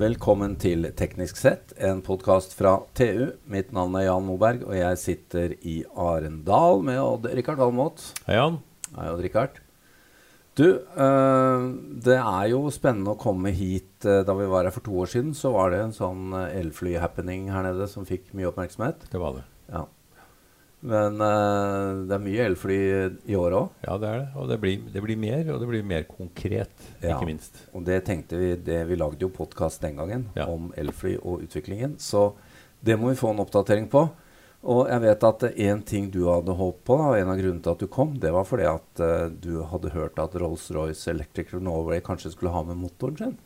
Velkommen 0.00 0.54
til 0.56 0.86
Teknisk 0.96 1.36
sett, 1.36 1.74
en 1.76 1.98
podkast 2.00 2.54
fra 2.56 2.70
TU. 2.96 3.34
Mitt 3.52 3.74
navn 3.76 3.98
er 3.98 4.06
Jan 4.06 4.24
Moberg, 4.24 4.62
og 4.64 4.72
jeg 4.72 4.96
sitter 4.96 5.52
i 5.60 5.74
Arendal 5.92 6.80
med 6.86 6.96
Odd-Rikard 7.02 7.60
Valmot. 7.60 8.00
Hei, 8.24 8.38
Jan. 8.38 8.56
Hei, 8.94 9.10
Odd-Rikard. 9.10 9.58
Du, 10.56 10.64
øh, 10.80 11.66
det 12.00 12.16
er 12.16 12.46
jo 12.48 12.62
spennende 12.72 13.12
å 13.12 13.20
komme 13.20 13.52
hit. 13.52 13.92
Eh, 14.08 14.22
da 14.24 14.38
vi 14.38 14.48
var 14.48 14.64
her 14.64 14.72
for 14.72 14.86
to 14.88 14.96
år 15.04 15.12
siden, 15.12 15.34
så 15.36 15.52
var 15.52 15.74
det 15.74 15.82
en 15.84 15.92
sånn 15.92 16.32
eh, 16.46 16.56
elfly-happening 16.62 17.50
her 17.52 17.68
nede 17.68 17.90
som 17.92 18.08
fikk 18.08 18.32
mye 18.32 18.48
oppmerksomhet. 18.48 19.04
Det 19.12 19.20
var 19.20 19.36
det. 19.36 19.44
Ja. 19.68 19.84
Men 20.80 21.18
uh, 21.20 22.06
det 22.08 22.14
er 22.16 22.22
mye 22.24 22.44
elfly 22.48 22.76
i 23.28 23.36
år 23.36 23.52
òg. 23.58 23.66
Ja, 23.84 23.98
det 24.00 24.08
er 24.08 24.18
det. 24.22 24.28
Og 24.40 24.46
det 24.48 24.56
blir, 24.62 24.78
det 24.94 25.02
blir 25.04 25.18
mer, 25.20 25.42
og 25.52 25.60
det 25.60 25.68
blir 25.68 25.84
mer 25.84 26.06
konkret, 26.08 26.72
Ja. 27.02 27.16
ikke 27.18 27.28
minst. 27.28 27.58
Og 27.76 27.84
det 27.84 27.98
tenkte 28.06 28.38
vi 28.40 28.54
det, 28.56 28.86
Vi 28.88 28.96
lagde 28.96 29.20
jo 29.20 29.28
podkast 29.28 29.82
den 29.84 29.96
gangen 30.00 30.28
Ja. 30.36 30.46
om 30.48 30.72
elfly 30.76 31.18
og 31.20 31.42
utviklingen. 31.44 31.98
Så 32.00 32.32
det 32.82 32.96
må 32.98 33.10
vi 33.10 33.20
få 33.20 33.30
en 33.34 33.44
oppdatering 33.44 33.90
på. 33.92 34.06
Og 34.62 34.88
jeg 34.88 35.00
vet 35.00 35.22
at 35.24 35.40
én 35.56 35.82
ting 35.84 36.10
du 36.10 36.26
hadde 36.28 36.52
håpet 36.56 36.84
på, 36.84 36.96
og 36.96 37.16
en 37.16 37.28
av 37.32 37.38
grunnene 37.38 37.62
til 37.64 37.72
at 37.72 37.78
du 37.80 37.86
kom, 37.86 38.18
det 38.20 38.32
var 38.32 38.44
fordi 38.44 38.66
at 38.68 39.00
uh, 39.00 39.28
du 39.32 39.62
hadde 39.64 39.92
hørt 39.94 40.18
at 40.20 40.32
Rolls-Royce 40.36 41.08
Electric 41.12 41.52
Norway 41.60 42.00
kanskje 42.00 42.32
skulle 42.32 42.52
ha 42.52 42.62
med 42.62 42.76
motoren 42.76 43.16
sin. 43.16 43.36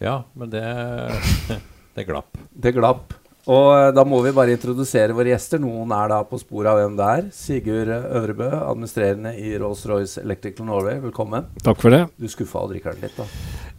Ja, 0.00 0.24
men 0.34 0.50
det, 0.50 0.62
det 1.94 2.06
glapp. 2.06 2.38
Det 2.50 2.72
glapp. 2.74 3.14
Og 3.48 3.68
eh, 3.72 3.88
da 3.96 4.04
må 4.04 4.18
vi 4.24 4.34
bare 4.36 4.52
introdusere 4.52 5.14
våre 5.16 5.32
gjester. 5.32 5.62
Noen 5.62 5.94
er 5.96 6.10
da 6.12 6.20
på 6.28 6.40
sporet 6.40 6.72
av 6.74 6.80
hvem 6.80 6.98
det 6.98 7.06
er. 7.14 7.22
Sigurd 7.32 7.92
Øvrebø, 7.94 8.50
administrerende 8.58 9.32
i 9.40 9.54
Rolls-Royce 9.60 10.20
Electrical 10.24 10.68
Norway. 10.68 11.00
Velkommen. 11.00 11.48
Takk 11.64 11.80
for 11.80 11.96
det. 11.96 12.02
Du 12.20 12.28
skuffa 12.28 12.66
Odd-Rikard 12.66 13.00
litt, 13.00 13.16
da. 13.16 13.28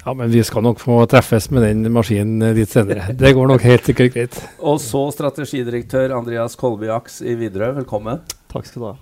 Ja, 0.02 0.16
men 0.18 0.32
vi 0.34 0.42
skal 0.42 0.66
nok 0.66 0.82
få 0.82 0.98
treffes 1.06 1.52
med 1.54 1.68
den 1.68 1.86
maskinen 1.94 2.42
eh, 2.48 2.56
litt 2.58 2.74
senere. 2.74 3.12
Det 3.14 3.36
går 3.38 3.54
nok 3.54 3.68
helt 3.68 3.86
sikkert 3.86 4.18
greit. 4.18 4.42
Og 4.72 4.82
så 4.82 5.04
strategidirektør 5.14 6.18
Andreas 6.18 6.58
Kolby 6.58 6.90
Aks 6.90 7.22
i 7.22 7.38
Widerøe. 7.38 7.76
Velkommen. 7.84 8.26
Takk 8.50 8.66
skal 8.66 8.82
du 8.82 8.90
ha. 8.90 8.98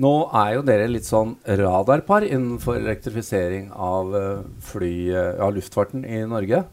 Nå 0.00 0.12
er 0.38 0.52
jo 0.56 0.66
dere 0.66 0.90
litt 0.90 1.06
sånn 1.06 1.36
radarpar 1.44 2.24
innenfor 2.26 2.78
elektrifisering 2.78 3.70
av, 3.74 4.14
eh, 4.16 4.42
fly, 4.72 4.94
eh, 5.10 5.32
av 5.42 5.54
luftfarten 5.54 6.04
i 6.06 6.22
Norge. 6.26 6.64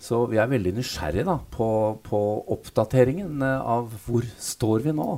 Så 0.00 0.24
vi 0.28 0.40
er 0.40 0.50
veldig 0.50 0.74
nysgjerrige 0.76 1.24
da, 1.28 1.38
på, 1.54 1.68
på 2.04 2.20
oppdateringen 2.54 3.42
eh, 3.42 3.70
av 3.76 3.88
hvor 4.06 4.26
står 4.40 4.84
vi 4.88 4.96
nå? 4.96 5.08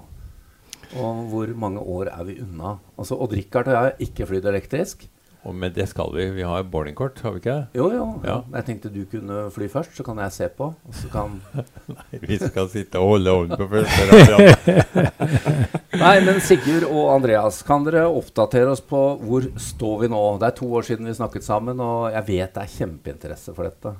Og 0.97 1.27
hvor 1.33 1.51
mange 1.59 1.83
år 1.83 2.13
er 2.13 2.25
vi 2.29 2.39
unna? 2.45 2.77
Altså 2.97 3.19
Odd-Rikard 3.19 3.69
og 3.69 3.75
jeg 3.75 3.87
har 3.89 4.07
ikke 4.07 4.29
flydd 4.31 4.47
elektrisk. 4.53 5.09
Og 5.47 5.55
med 5.55 5.77
det 5.77 5.85
skal 5.87 6.11
vi. 6.11 6.25
Vi 6.35 6.43
har 6.43 6.65
boardingkort, 6.67 7.21
har 7.23 7.37
vi 7.37 7.39
ikke? 7.39 7.57
Jo, 7.79 7.85
jo. 7.95 8.07
Ja. 8.27 8.41
Jeg 8.57 8.67
tenkte 8.67 8.91
du 8.91 9.05
kunne 9.11 9.45
fly 9.55 9.69
først, 9.71 9.93
så 9.95 10.03
kan 10.07 10.19
jeg 10.19 10.35
se 10.35 10.49
på. 10.51 10.73
Og 10.75 10.97
så 10.99 11.11
kan 11.13 11.37
Nei, 11.93 12.21
Vi 12.25 12.39
skal 12.41 12.67
sitte 12.73 12.99
og 13.03 13.13
holde 13.15 13.35
hånden 13.37 13.61
på 13.61 13.69
første 13.71 14.09
rad. 14.11 15.21
Nei, 16.03 16.17
men 16.27 16.43
Sigurd 16.43 16.89
og 16.89 17.13
Andreas, 17.15 17.61
kan 17.67 17.87
dere 17.87 18.09
oppdatere 18.11 18.75
oss 18.75 18.83
på 18.83 19.05
hvor 19.23 19.47
står 19.69 20.03
vi 20.03 20.11
nå? 20.11 20.25
Det 20.43 20.51
er 20.51 20.59
to 20.59 20.73
år 20.81 20.89
siden 20.89 21.07
vi 21.07 21.15
snakket 21.15 21.47
sammen, 21.47 21.79
og 21.79 22.11
jeg 22.11 22.27
vet 22.27 22.59
det 22.59 22.67
er 22.67 22.75
kjempeinteresse 22.81 23.55
for 23.55 23.71
dette. 23.71 23.95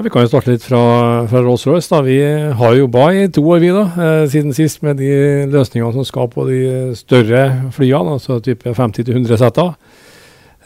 Ja, 0.00 0.04
Vi 0.04 0.10
kan 0.14 0.22
jo 0.24 0.30
starte 0.30 0.54
litt 0.54 0.62
fra, 0.64 0.78
fra 1.28 1.40
Rolls-Royce. 1.44 1.98
Vi 2.06 2.14
har 2.56 2.76
jobba 2.78 3.02
i 3.12 3.26
to 3.28 3.42
år 3.44 3.58
vi 3.60 3.68
da, 3.68 3.82
eh, 4.00 4.22
siden 4.32 4.54
sist 4.56 4.80
med 4.80 4.96
de 4.96 5.10
løsningene 5.52 5.92
som 5.92 6.06
skal 6.08 6.30
på 6.32 6.46
de 6.48 6.60
større 6.96 7.42
flyene, 7.76 8.14
altså 8.14 8.38
type 8.40 8.72
50-100 8.72 9.36
seter. 9.42 9.74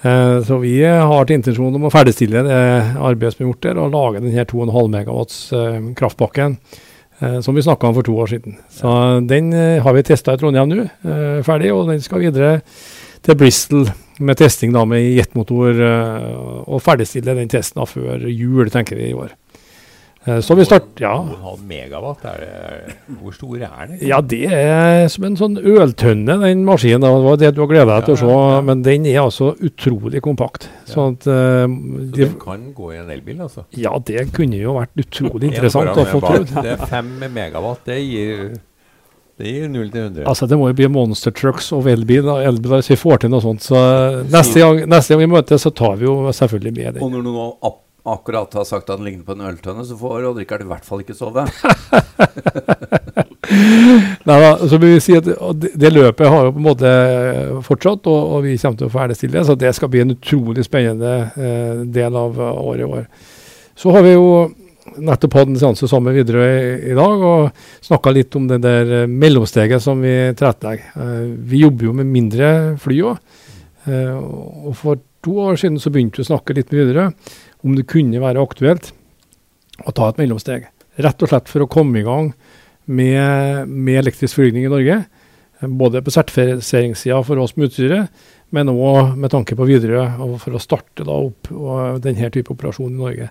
Eh, 0.06 0.36
så 0.46 0.60
vi 0.62 0.76
har 0.86 1.26
til 1.26 1.40
intensjon 1.40 1.74
om 1.74 1.88
å 1.88 1.90
ferdigstille 1.90 2.44
det 2.46 2.60
arbeidet 2.94 3.34
som 3.34 3.42
er 3.42 3.50
gjort 3.50 3.66
der, 3.66 3.82
og 3.82 3.90
lage 3.96 4.22
denne 4.22 4.46
2,5 4.46 4.94
megawatts 4.94 5.42
eh, 5.50 5.82
kraftpakken 5.98 6.54
eh, 7.18 7.40
som 7.42 7.58
vi 7.58 7.66
snakka 7.66 7.90
om 7.90 7.98
for 7.98 8.06
to 8.06 8.14
år 8.14 8.30
siden. 8.36 8.60
Så 8.70 8.94
den 9.26 9.50
har 9.82 9.98
vi 9.98 10.06
testa 10.06 10.38
i 10.38 10.38
Trondheim 10.38 10.70
nå, 10.70 10.86
ferdig, 11.42 11.74
og 11.74 11.90
den 11.90 12.06
skal 12.06 12.22
videre 12.22 12.60
til 13.26 13.42
Bristol 13.42 13.88
med 14.18 14.38
testing 14.38 14.74
da 14.74 14.84
med 14.88 15.02
jetmotor, 15.02 15.80
eh, 15.80 16.28
og 16.66 16.82
ferdigstille 16.84 17.36
den 17.38 17.50
testen 17.52 17.82
da 17.82 17.88
før 17.88 18.28
jul, 18.30 18.70
tenker 18.70 19.00
vi 19.00 19.10
i 19.10 19.16
år. 19.18 19.34
Eh, 20.26 20.40
så 20.40 20.54
vi 20.56 20.64
starter, 20.64 21.04
ja. 21.04 21.12
2,5 21.20 21.64
megawatt, 21.68 22.24
er 22.30 22.38
det, 22.40 22.94
hvor 23.20 23.34
stor 23.36 23.58
er 23.60 23.90
det? 23.90 23.98
Ja, 24.08 24.20
det 24.24 24.46
er 24.48 25.04
som 25.12 25.26
en 25.28 25.36
sånn 25.36 25.58
øltønne, 25.60 26.38
den 26.40 26.64
maskinen. 26.64 27.04
Det 27.04 27.10
var 27.26 27.40
det 27.42 27.50
du 27.56 27.60
har 27.60 27.70
gleda 27.70 27.98
deg 27.98 28.08
til 28.08 28.16
å 28.16 28.20
se. 28.22 28.62
Men 28.70 28.84
den 28.86 29.08
er 29.10 29.20
altså 29.24 29.52
utrolig 29.60 30.22
kompakt. 30.24 30.70
Sånn 30.88 31.18
at 31.18 31.28
uh, 31.28 31.66
Så 31.68 32.06
de, 32.16 32.24
den 32.24 32.38
kan 32.40 32.70
gå 32.76 32.94
i 32.94 33.00
en 33.02 33.12
elbil, 33.12 33.42
altså? 33.44 33.66
Ja, 33.76 33.92
det 34.00 34.30
kunne 34.36 34.60
jo 34.60 34.78
vært 34.78 34.96
utrolig 35.04 35.52
interessant 35.52 35.92
å 35.92 36.06
få 36.08 36.22
prøvd. 36.24 36.56
Det 36.56 36.78
er 36.78 36.86
5 36.94 37.12
megawatt. 37.34 37.84
Det 37.90 38.00
gir, 38.00 38.54
det 39.40 39.50
gir 39.50 39.68
0 39.68 39.88
til 39.90 40.00
100. 40.00 40.26
Altså, 40.30 40.46
det 40.46 40.58
må 40.58 40.68
jo 40.70 40.76
bli 40.78 40.88
monster 40.94 41.32
trucks 41.34 41.72
og 41.74 41.88
elbil, 41.90 42.28
elbil 42.38 42.76
hvis 42.76 42.92
vi 42.92 43.00
får 43.00 43.24
til 43.24 43.32
noe 43.34 43.42
sånt. 43.42 43.64
Så 43.66 43.78
neste 44.30 44.62
gang, 44.62 44.84
neste 44.90 45.14
gang 45.14 45.24
vi 45.24 45.32
møtes, 45.32 45.64
så 45.66 45.72
tar 45.74 45.96
vi 45.98 46.06
jo 46.06 46.14
selvfølgelig 46.30 46.74
med 46.76 46.94
det. 46.94 47.02
Og 47.02 47.10
når 47.10 47.26
du 47.26 47.32
nå 47.34 47.48
akkurat 48.14 48.54
har 48.54 48.66
sagt 48.68 48.90
at 48.90 48.98
den 48.98 49.08
ligner 49.08 49.24
på 49.26 49.34
en 49.34 49.46
øltønne, 49.48 49.84
så 49.88 49.96
får 49.98 50.28
Odd-Rikard 50.28 50.62
i 50.62 50.68
hvert 50.68 50.86
fall 50.86 51.02
ikke 51.02 51.16
sove. 51.16 51.46
Nei, 54.24 54.36
da, 54.40 54.50
så 54.68 54.78
vil 54.78 54.94
vi 54.94 55.02
si 55.02 55.14
at 55.16 55.26
det, 55.26 55.70
det 55.80 55.92
løpet 55.92 56.30
har 56.30 56.48
jo 56.48 56.54
på 56.54 56.60
en 56.60 56.66
måte 56.68 56.90
fortsatt, 57.66 58.06
og, 58.10 58.34
og 58.36 58.44
vi 58.44 58.58
kommer 58.60 58.80
til 58.80 58.90
å 58.90 58.92
ferdigstille 58.92 59.38
det. 59.38 59.46
Så 59.48 59.56
det 59.58 59.72
skal 59.76 59.90
bli 59.92 60.04
en 60.04 60.14
utrolig 60.14 60.66
spennende 60.66 61.14
eh, 61.34 61.80
del 61.96 62.18
av 62.18 62.38
eh, 62.38 62.60
året 62.68 62.84
i 62.84 62.90
år. 63.00 63.08
Så 63.78 63.94
har 63.94 64.04
vi 64.06 64.14
jo 64.14 64.28
nettopp 64.96 65.36
hatt 65.38 65.50
en 65.50 65.58
seanse 65.58 65.88
sammen 65.88 66.14
videre 66.16 66.44
i, 66.44 66.90
i 66.92 66.96
dag 66.96 67.24
og 67.24 67.64
snakka 67.84 68.12
litt 68.14 68.34
om 68.38 68.48
det 68.50 68.60
der 68.64 68.92
eh, 69.00 69.08
mellomsteget 69.10 69.82
som 69.82 70.02
vi 70.04 70.12
tilrettelegger. 70.36 70.92
Eh, 71.00 71.24
vi 71.50 71.62
jobber 71.64 71.88
jo 71.88 71.96
med 72.00 72.10
mindre 72.12 72.50
fly 72.82 73.00
òg. 73.10 73.40
Eh, 73.88 74.12
og 74.14 74.74
for 74.80 75.00
to 75.24 75.38
år 75.46 75.58
siden 75.60 75.80
så 75.80 75.92
begynte 75.92 76.20
vi 76.20 76.26
å 76.26 76.32
snakke 76.32 76.56
litt 76.56 76.72
med 76.72 76.84
videre 76.84 77.08
om 77.64 77.76
det 77.78 77.88
kunne 77.90 78.22
være 78.22 78.44
aktuelt 78.44 78.92
å 79.84 79.94
ta 79.96 80.10
et 80.10 80.20
mellomsteg. 80.20 80.68
Rett 81.02 81.24
og 81.24 81.32
slett 81.32 81.50
for 81.50 81.64
å 81.64 81.70
komme 81.70 82.00
i 82.00 82.06
gang 82.06 82.30
med, 82.84 83.68
med 83.68 84.02
elektrisk 84.04 84.38
flygning 84.38 84.68
i 84.68 84.72
Norge. 84.72 85.02
Både 85.64 86.02
på 86.04 86.12
sertifiseringssida 86.12 87.22
for 87.24 87.40
oss 87.40 87.54
med 87.56 87.70
utstyret, 87.70 88.10
men 88.54 88.70
òg 88.70 89.14
med 89.18 89.32
tanke 89.32 89.56
på 89.56 89.66
Widerøe, 89.66 90.04
for 90.42 90.54
å 90.54 90.62
starte 90.62 91.06
opp 91.08 91.48
denne 92.04 92.28
type 92.34 92.52
operasjon 92.52 92.92
i 92.92 93.00
Norge. 93.00 93.30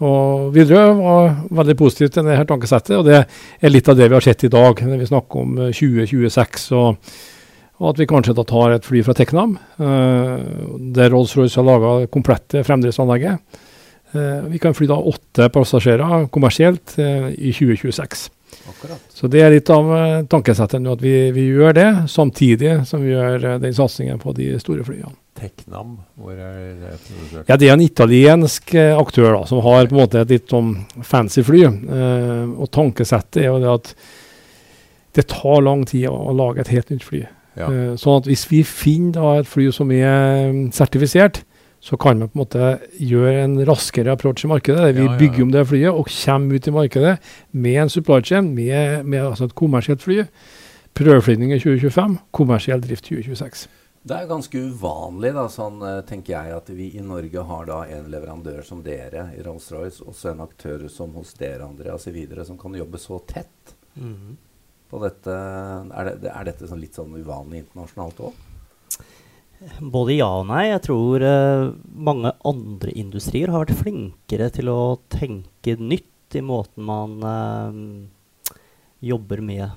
Og 0.00 0.54
Widerøe 0.54 0.94
var 0.96 1.34
veldig 1.60 1.76
positivt 1.76 2.14
til 2.16 2.28
dette 2.28 2.46
tankesettet, 2.48 2.94
og 2.96 3.04
det 3.08 3.18
er 3.20 3.72
litt 3.72 3.90
av 3.90 3.98
det 3.98 4.08
vi 4.08 4.16
har 4.16 4.24
sett 4.24 4.46
i 4.48 4.52
dag, 4.52 4.80
når 4.86 5.02
vi 5.02 5.10
snakker 5.10 5.44
om 5.44 5.60
eh, 5.66 5.76
2026. 5.76 6.70
og 6.78 7.12
og 7.80 7.94
at 7.94 8.00
vi 8.02 8.04
kanskje 8.10 8.34
da 8.36 8.42
tar 8.44 8.74
et 8.74 8.84
fly 8.84 9.00
fra 9.00 9.14
Teknam, 9.16 9.54
uh, 9.80 10.34
der 10.92 11.08
Rolls-Royce 11.08 11.56
har 11.56 11.64
laga 11.64 11.92
komplette 12.12 12.60
fremdriftsanlegget. 12.68 13.40
Uh, 14.12 14.50
vi 14.52 14.60
kan 14.60 14.76
fly 14.76 14.84
da 14.90 14.98
åtte 15.00 15.46
passasjerer 15.48 16.26
kommersielt 16.28 16.92
uh, 17.00 17.30
i 17.32 17.54
2026. 17.56 18.26
Akkurat. 18.68 19.00
Så 19.08 19.28
det 19.30 19.42
er 19.44 19.52
litt 19.54 19.70
av 19.72 19.88
eh, 19.94 20.22
tankesettet 20.30 20.82
nå, 20.82 20.94
at 20.96 21.02
vi, 21.04 21.14
vi 21.34 21.46
gjør 21.50 21.74
det, 21.76 21.88
samtidig 22.10 22.80
som 22.88 23.02
vi 23.04 23.12
gjør 23.14 23.46
eh, 23.54 23.58
den 23.62 23.74
satsingen 23.76 24.20
på 24.22 24.34
de 24.36 24.52
store 24.62 24.86
flyene. 24.86 25.14
Teknam, 25.38 25.98
hvor 26.18 26.32
er 26.34 26.74
det 26.80 26.94
produsert? 27.06 27.48
Ja, 27.48 27.56
Det 27.56 27.68
er 27.68 27.76
en 27.76 27.84
italiensk 27.84 28.74
eh, 28.74 28.96
aktør 28.98 29.32
da, 29.38 29.44
som 29.48 29.62
har 29.64 29.86
på 29.86 29.94
en 29.94 30.00
måte 30.02 30.20
et 30.24 30.32
litt 30.34 30.50
sånn 30.50 30.72
fancy 31.06 31.44
fly. 31.46 31.62
Eh, 31.66 32.48
og 32.56 32.70
tankesettet 32.74 33.44
er 33.44 33.52
jo 33.52 33.60
det 33.62 33.70
at 33.72 33.92
det 35.16 35.26
tar 35.30 35.62
lang 35.64 35.84
tid 35.88 36.08
å, 36.10 36.16
å 36.30 36.34
lage 36.36 36.60
et 36.64 36.72
helt 36.74 36.90
nytt 36.92 37.06
fly. 37.06 37.22
Ja. 37.58 37.68
Eh, 37.70 37.94
sånn 38.00 38.20
at 38.20 38.28
hvis 38.30 38.44
vi 38.50 38.62
finner 38.66 39.16
da 39.16 39.32
et 39.40 39.48
fly 39.50 39.70
som 39.74 39.90
er 39.94 40.50
mm, 40.50 40.68
sertifisert, 40.76 41.42
så 41.80 41.96
kan 41.96 42.20
vi 42.20 42.28
på 42.28 42.36
en 42.36 42.42
måte 42.42 42.70
gjøre 43.00 43.44
en 43.46 43.56
raskere 43.64 44.12
approach 44.12 44.44
i 44.44 44.50
markedet. 44.50 44.90
Vi 44.98 45.06
Ja, 45.06 45.12
ja, 45.12 45.18
bygger 45.18 45.46
om 45.46 45.52
det 45.54 45.66
flyet 45.70 45.94
og 45.94 46.10
kommer 46.12 46.54
ut 46.54 46.68
i 46.68 46.74
markedet 46.76 47.18
med 47.52 47.82
en 47.86 47.88
supply 47.88 48.20
chain, 48.20 48.52
med, 48.54 49.06
med 49.06 49.24
altså 49.24 49.48
et 49.48 49.54
kommersielt 49.56 50.02
fly. 50.04 50.26
Prøveflygning 50.94 51.54
i 51.54 51.58
2025, 51.62 52.18
kommersiell 52.36 52.82
drift 52.84 53.08
2026. 53.08 53.68
Det 54.02 54.16
er 54.16 54.28
ganske 54.30 54.60
uvanlig, 54.70 55.34
da, 55.36 55.44
sånn 55.52 55.82
eh, 55.84 55.98
tenker 56.08 56.32
jeg, 56.32 56.54
at 56.56 56.70
vi 56.72 56.86
i 56.96 57.02
Norge 57.04 57.42
har 57.44 57.66
da 57.68 57.82
en 57.92 58.06
leverandør 58.08 58.62
som 58.64 58.80
dere 58.84 59.26
i 59.36 59.42
Rolls-Royce, 59.44 60.06
og 60.08 60.16
så 60.16 60.30
en 60.30 60.40
aktør 60.46 60.86
som 60.88 61.12
hos 61.18 61.34
dere, 61.36 61.66
Andreas, 61.66 62.06
i 62.08 62.14
videre, 62.14 62.46
som 62.48 62.56
kan 62.60 62.76
jobbe 62.78 63.00
så 63.00 63.20
tett 63.28 63.74
på 64.90 65.02
dette. 65.04 65.34
Er, 65.34 66.14
det, 66.16 66.30
er 66.32 66.48
dette 66.48 66.70
sånn 66.70 66.80
litt 66.80 66.96
sånn 66.96 67.12
uvanlig 67.18 67.64
internasjonalt 67.64 68.24
òg? 68.30 68.46
Både 69.92 70.16
ja 70.16 70.30
og 70.40 70.46
nei. 70.48 70.70
Jeg 70.70 70.82
tror 70.86 71.20
uh, 71.20 71.72
mange 71.92 72.32
andre 72.48 72.94
industrier 72.96 73.52
har 73.52 73.66
vært 73.66 73.82
flinkere 73.82 74.48
til 74.54 74.72
å 74.72 74.80
tenke 75.12 75.76
nytt 75.76 76.38
i 76.38 76.42
måten 76.46 76.86
man 76.88 77.18
uh, 77.20 78.56
jobber 79.04 79.44
med 79.44 79.68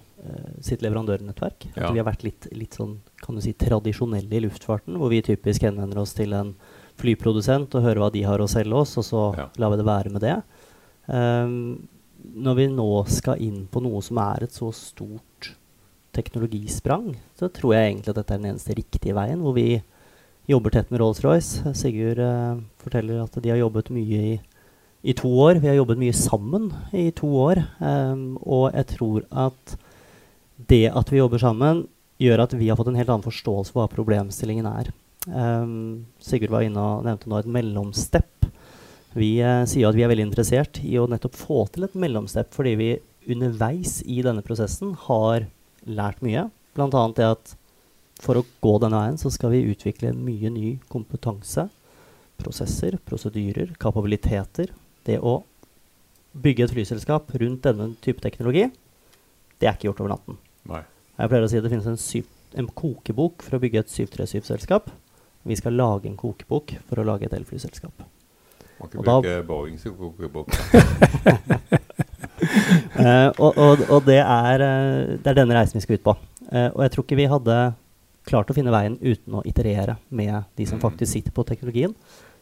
sitt 0.63 0.81
leverandørnettverk. 0.85 1.67
At 1.75 1.91
vi 1.91 1.99
har 1.99 2.07
vært 2.07 2.23
litt, 2.23 2.47
litt 2.55 2.77
sånn 2.79 2.97
kan 3.23 3.35
du 3.35 3.41
si, 3.43 3.53
tradisjonelle 3.53 4.37
i 4.39 4.43
luftfarten, 4.45 4.97
hvor 4.99 5.11
vi 5.11 5.21
typisk 5.25 5.65
henvender 5.67 5.99
oss 6.03 6.13
til 6.17 6.33
en 6.37 6.53
flyprodusent 7.01 7.73
og 7.75 7.83
hører 7.87 8.03
hva 8.03 8.11
de 8.13 8.21
har 8.27 8.39
å 8.43 8.47
selge 8.51 8.77
oss, 8.83 8.97
og 9.01 9.03
så 9.07 9.23
Ja. 9.37 9.49
lar 9.57 9.71
vi 9.71 9.77
det 9.77 9.85
være 9.85 10.11
med 10.11 10.21
det. 10.21 10.37
Um, 11.07 11.87
når 12.35 12.55
vi 12.55 12.67
nå 12.67 13.05
skal 13.07 13.41
inn 13.41 13.67
på 13.67 13.81
noe 13.83 14.01
som 14.01 14.17
er 14.17 14.43
et 14.43 14.51
så 14.55 14.71
stort 14.71 15.55
teknologisprang, 16.13 17.15
så 17.37 17.49
tror 17.51 17.73
jeg 17.75 17.89
egentlig 17.91 18.09
at 18.13 18.19
dette 18.21 18.33
er 18.35 18.41
den 18.41 18.51
eneste 18.53 18.75
riktige 18.77 19.15
veien, 19.17 19.41
hvor 19.41 19.55
vi 19.57 19.81
jobber 20.47 20.69
tett 20.75 20.91
med 20.91 21.01
Rolls-Royce. 21.01 21.73
Sigurd 21.75 22.19
uh, 22.19 22.61
forteller 22.83 23.23
at 23.23 23.37
de 23.41 23.49
har 23.49 23.57
jobbet 23.57 23.89
mye 23.95 24.21
i, 24.33 24.41
i 25.03 25.13
to 25.17 25.27
år. 25.27 25.59
Vi 25.63 25.67
har 25.71 25.75
jobbet 25.79 25.99
mye 25.99 26.13
sammen 26.15 26.69
i 26.93 27.09
to 27.15 27.27
år. 27.27 27.63
Um, 27.79 28.37
og 28.43 28.71
jeg 28.73 28.87
tror 28.93 29.25
at 29.31 29.75
det 30.57 30.87
at 30.93 31.11
vi 31.11 31.19
jobber 31.19 31.41
sammen, 31.41 31.85
gjør 32.21 32.45
at 32.45 32.53
vi 32.57 32.69
har 32.69 32.77
fått 32.79 32.91
en 32.91 32.99
helt 32.99 33.09
annen 33.09 33.25
forståelse 33.25 33.73
for 33.73 33.83
hva 33.83 33.91
problemstillingen 33.91 34.67
er. 34.69 34.91
Um, 35.27 36.05
Sigurd 36.21 36.51
var 36.53 36.65
inne 36.65 36.81
og 36.81 37.07
nevnte 37.07 37.31
nå 37.31 37.39
et 37.39 37.49
mellomstepp. 37.49 38.47
Vi 39.17 39.37
uh, 39.45 39.63
sier 39.69 39.89
at 39.89 39.97
vi 39.97 40.05
er 40.05 40.11
veldig 40.11 40.27
interessert 40.29 40.79
i 40.83 40.97
å 40.99 41.07
nettopp 41.09 41.37
få 41.39 41.63
til 41.73 41.87
et 41.87 41.97
mellomstepp 41.99 42.53
fordi 42.55 42.75
vi 42.79 42.91
underveis 43.33 44.01
i 44.09 44.21
denne 44.25 44.43
prosessen 44.45 44.93
har 45.07 45.47
lært 45.87 46.23
mye. 46.25 46.47
Bl.a. 46.75 47.03
det 47.15 47.29
at 47.29 47.55
for 48.23 48.39
å 48.39 48.45
gå 48.63 48.75
denne 48.81 48.99
veien 48.99 49.19
så 49.19 49.31
skal 49.33 49.53
vi 49.53 49.65
utvikle 49.71 50.13
mye 50.15 50.51
ny 50.53 50.75
kompetanse. 50.91 51.67
Prosesser, 52.39 52.97
prosedyrer, 53.07 53.73
kapabiliteter. 53.79 54.71
Det 55.07 55.19
å 55.19 55.41
bygge 56.33 56.65
et 56.65 56.73
flyselskap 56.73 57.29
rundt 57.39 57.65
denne 57.67 57.91
type 58.03 58.23
teknologi, 58.23 58.65
det 59.63 59.69
er 59.69 59.77
ikke 59.77 59.87
gjort 59.89 60.01
over 60.03 60.11
natten. 60.17 60.37
Nei. 60.67 60.81
Jeg 61.17 61.31
pleier 61.31 61.45
å 61.47 61.49
si 61.51 61.57
at 61.61 61.63
det 61.63 61.71
finnes 61.71 61.87
en, 61.87 61.99
syv, 62.01 62.27
en 62.59 62.67
kokebok 62.67 63.43
for 63.45 63.55
å 63.55 63.61
bygge 63.63 63.83
et 63.85 63.91
737-selskap. 63.93 64.89
Vi 65.47 65.55
skal 65.59 65.75
lage 65.79 66.09
en 66.11 66.17
kokebok 66.19 66.75
for 66.89 66.99
å 66.99 67.05
lage 67.07 67.27
et 67.29 67.35
elflyselskap. 67.37 68.03
Må 68.79 68.89
ikke 68.89 68.99
Og 68.99 69.05
da- 69.07 69.17
bruke 69.21 69.47
Boeing 69.47 69.77
sin 69.79 69.95
kokebok. 69.95 70.51
uh, 72.99 73.29
og 73.43 73.57
og, 73.57 73.83
og 73.89 74.05
det, 74.07 74.19
er, 74.19 74.63
eh, 74.65 75.15
det 75.23 75.31
er 75.33 75.37
denne 75.39 75.55
reisen 75.57 75.77
vi 75.79 75.83
skal 75.85 75.99
ut 75.99 76.05
på. 76.07 76.15
Uh, 76.49 76.69
og 76.73 76.81
jeg 76.85 76.91
tror 76.95 77.05
ikke 77.07 77.19
vi 77.21 77.29
hadde 77.31 77.57
klart 78.27 78.49
å 78.51 78.55
finne 78.55 78.71
veien 78.73 78.97
uten 79.01 79.35
å 79.39 79.43
iterere 79.47 79.97
med 80.09 80.43
de 80.57 80.65
som 80.69 80.77
Mm. 80.79 80.83
faktisk 80.87 81.11
sitter 81.13 81.31
på 81.35 81.43
teknologien. 81.47 81.93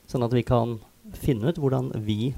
Sånn 0.07 0.23
at 0.25 0.33
vi 0.33 0.43
kan 0.43 0.79
finne 1.17 1.49
ut 1.49 1.57
hvordan 1.57 1.91
vi 2.05 2.33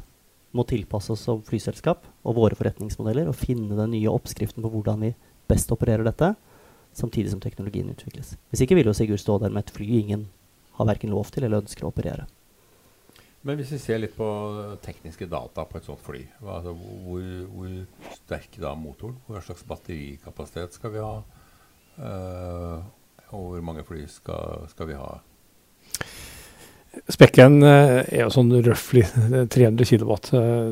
må 0.54 0.66
tilpasse 0.70 1.14
oss 1.14 1.26
som 1.26 1.42
flyselskap 1.46 2.06
og 2.24 2.38
våre 2.38 2.58
forretningsmodeller, 2.58 3.30
og 3.30 3.38
finne 3.38 3.78
den 3.78 3.96
nye 3.96 4.12
oppskriften 4.12 4.64
på 4.64 4.72
hvordan 4.74 5.08
vi 5.08 5.14
best 5.50 5.72
opererer 5.74 6.06
dette, 6.06 6.34
samtidig 6.94 7.34
som 7.34 7.42
teknologien 7.42 7.90
utvikles. 7.90 8.36
Hvis 8.52 8.64
ikke 8.66 8.78
vil 8.78 8.90
jo 8.90 8.96
Sigurd 8.96 9.22
stå 9.22 9.40
der 9.42 9.54
med 9.54 9.66
et 9.66 9.74
fly 9.74 9.90
ingen 10.04 10.28
har 10.78 10.90
verken 10.90 11.14
lov 11.14 11.30
til 11.34 11.46
eller 11.46 11.64
ønsker 11.64 11.86
å 11.86 11.92
operere. 11.92 12.26
Men 13.44 13.58
hvis 13.60 13.74
vi 13.76 13.82
ser 13.84 14.00
litt 14.00 14.14
på 14.16 14.28
tekniske 14.86 15.28
data 15.28 15.66
på 15.68 15.78
et 15.78 15.88
sånt 15.88 16.02
fly, 16.06 16.22
altså, 16.40 16.72
hvor, 16.74 17.26
hvor 17.52 18.14
sterk 18.16 18.56
da 18.64 18.72
motoren? 18.80 19.18
Hva 19.28 19.42
slags 19.44 19.66
batterikapasitet 19.68 20.78
skal 20.78 20.94
vi 20.94 21.04
ha? 21.04 21.18
Uh, 21.98 22.78
og 23.36 23.50
hvor 23.50 23.66
mange 23.68 23.84
fly 23.86 24.06
skal, 24.10 24.64
skal 24.72 24.90
vi 24.94 24.96
ha? 24.98 25.12
Spekken 27.10 27.58
eh, 27.66 28.04
er 28.14 28.22
jo 28.22 28.30
sånn 28.32 28.52
røftlig 28.64 29.04
300 29.52 29.88
kW. 29.90 30.12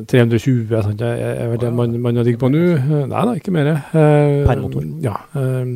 320 0.08 0.70
sånn, 0.86 1.02
er 1.02 1.50
vel 1.50 1.58
det 1.60 1.72
man, 1.74 1.96
man 2.04 2.20
ligger 2.22 2.40
på 2.44 2.50
nå. 2.52 2.62
Eh, 2.78 2.92
Nei 3.10 3.24
da, 3.28 3.34
ikke 3.40 3.54
mer. 3.54 3.72
Eh, 3.90 4.38
Per 4.46 4.62
motor. 4.62 4.86
Ja. 5.02 5.16
eh, 5.34 5.74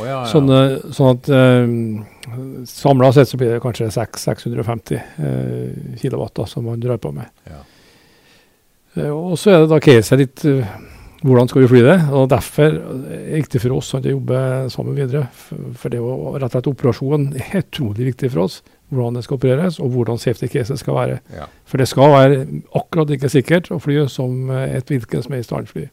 Å 0.00 0.08
ja, 0.08 0.16
ja. 0.16 0.24
Sånn, 0.32 0.48
sånn 0.96 1.12
at 1.12 1.28
uh, 1.30 2.64
samla 2.66 3.12
sett 3.14 3.30
så 3.30 3.38
blir 3.38 3.52
det 3.54 3.60
kanskje 3.62 3.92
6, 3.94 4.24
650 4.32 4.98
uh, 4.98 6.00
kW 6.00 6.26
som 6.50 6.66
man 6.66 6.82
drar 6.82 6.98
på 6.98 7.12
med. 7.14 7.30
ja. 7.46 7.60
Eh, 8.94 9.10
og 9.10 9.38
så 9.40 9.50
er 9.50 9.62
det 9.64 9.70
da 9.72 9.80
caset 9.82 10.20
litt 10.20 10.44
eh, 10.46 10.74
hvordan 11.24 11.48
skal 11.50 11.64
vi 11.64 11.70
fly 11.72 11.80
det? 11.86 11.96
og 12.14 12.28
Derfor 12.30 12.66
er 12.68 13.00
det 13.08 13.20
viktig 13.40 13.62
for 13.64 13.78
oss 13.78 13.94
å 13.96 14.00
jobbe 14.04 14.40
sammen 14.70 14.94
videre. 14.98 15.24
For, 15.34 15.70
for 15.80 15.94
det 15.94 16.02
å 16.02 16.34
rett 16.36 16.46
og 16.50 16.52
slett 16.54 16.68
operasjonen 16.70 17.30
er 17.40 17.62
utrolig 17.64 18.10
viktig 18.12 18.30
for 18.34 18.44
oss. 18.44 18.60
Hvordan 18.92 19.16
det 19.16 19.24
skal 19.24 19.38
opereres, 19.38 19.78
og 19.80 19.88
hvordan 19.94 20.18
safety 20.20 20.46
caset 20.52 20.78
skal 20.78 20.94
være. 20.94 21.20
ja. 21.34 21.46
For 21.64 21.80
det 21.80 21.88
skal 21.88 22.10
være 22.12 22.46
akkurat 22.76 23.10
like 23.10 23.28
sikkert 23.32 23.70
å 23.72 23.80
fly 23.80 24.06
som 24.12 24.50
eh, 24.50 24.76
et 24.76 24.90
hvilket 24.92 25.24
som 25.24 25.32
helst 25.32 25.52
annet 25.52 25.68
fly. 25.72 25.86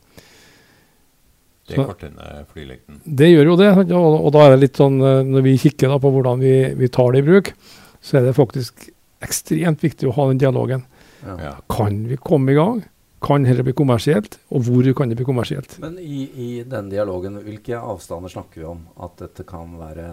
Det 1.71 1.75
Så- 1.75 2.45
flylengden. 2.53 3.01
Det 3.05 3.29
gjør 3.31 3.45
jo 3.45 3.55
det, 3.55 3.91
og, 3.95 4.25
og 4.25 4.31
da 4.33 4.39
er 4.45 4.49
det 4.51 4.59
litt 4.59 4.77
sånn 4.77 4.99
eh, 4.99 5.23
når 5.23 5.41
vi 5.41 5.57
kikker 5.57 5.87
da 5.93 5.97
på 6.03 6.11
hvordan 6.11 6.39
vi, 6.39 6.73
vi 6.75 6.87
tar 6.87 7.11
det 7.13 7.23
i 7.23 7.27
bruk, 7.29 7.53
så 8.01 8.17
er 8.17 8.27
det 8.27 8.35
faktisk 8.35 8.89
ekstremt 9.21 9.81
viktig 9.83 10.09
å 10.09 10.15
ha 10.17 10.27
den 10.27 10.41
dialogen. 10.41 10.83
Ja. 11.23 11.37
Ja. 11.39 11.53
Kan 11.69 12.07
vi 12.09 12.17
komme 12.17 12.51
i 12.51 12.57
gang? 12.57 12.81
Kan 13.21 13.45
dette 13.45 13.63
bli 13.63 13.73
kommersielt? 13.77 14.39
Og 14.49 14.65
hvor 14.65 14.87
kan 14.97 15.09
det 15.09 15.19
bli 15.19 15.25
kommersielt? 15.27 15.77
Men 15.79 15.99
i, 16.01 16.25
i 16.33 16.63
den 16.65 16.89
dialogen, 16.89 17.37
hvilke 17.45 17.77
avstander 17.77 18.33
snakker 18.33 18.63
vi 18.63 18.65
om 18.65 18.87
at 18.97 19.19
dette 19.21 19.45
kan 19.45 19.75
være 19.77 20.07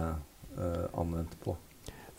uh, 0.59 0.85
anvendt 1.01 1.33
på? 1.41 1.55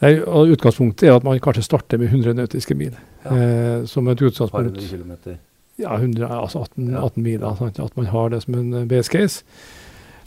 Nei, 0.00 0.14
og 0.24 0.54
utgangspunktet 0.54 1.08
er 1.08 1.18
at 1.18 1.26
man 1.26 1.40
kanskje 1.44 1.66
starter 1.66 2.00
med 2.00 2.08
100 2.08 2.34
nautiske 2.38 2.76
mil. 2.78 2.94
Ja. 3.24 3.36
Eh, 3.36 3.84
som 3.90 4.08
et 4.08 4.22
utgangspunkt. 4.22 4.72
hundre 4.72 4.88
kilometer. 4.88 5.36
Ja, 5.80 5.96
100, 5.96 6.28
altså 6.28 6.62
18, 6.64 6.90
Ja. 6.92 7.04
18 7.04 7.22
mil. 7.22 7.44
Altså. 7.44 7.70
At 7.84 7.96
man 7.96 8.06
har 8.06 8.28
det 8.32 8.42
som 8.42 8.54
en 8.54 8.74
eh, 8.74 8.86
base 8.88 9.10
case. 9.12 9.44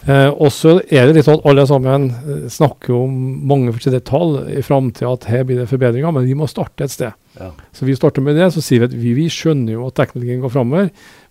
Eh, 0.03 0.29
og 0.29 0.51
så 0.51 0.81
er 0.91 1.07
det 1.07 1.15
litt 1.15 1.25
sånn 1.29 1.39
at 1.39 1.45
alle 1.47 1.63
sammen 1.69 2.09
eh, 2.11 2.47
snakker 2.51 2.91
om 2.97 3.13
mange 3.47 3.71
forskjellige 3.71 4.03
tall 4.09 4.33
i 4.51 4.61
framtida, 4.65 5.13
at 5.13 5.27
her 5.31 5.45
blir 5.47 5.61
det 5.61 5.69
forbedringer, 5.71 6.11
men 6.11 6.27
vi 6.27 6.35
må 6.35 6.47
starte 6.51 6.83
et 6.83 6.91
sted. 6.91 7.15
Ja. 7.39 7.51
Så 7.71 7.87
vi 7.87 7.95
starter 7.95 8.25
med 8.25 8.35
det, 8.35 8.49
så 8.51 8.61
sier 8.61 8.83
vi 8.83 8.89
at 8.91 8.97
vi, 8.99 9.13
vi 9.15 9.29
skjønner 9.31 9.77
jo 9.77 9.87
at 9.87 9.95
teknologien 10.01 10.43
går 10.43 10.51
framover, 10.51 10.89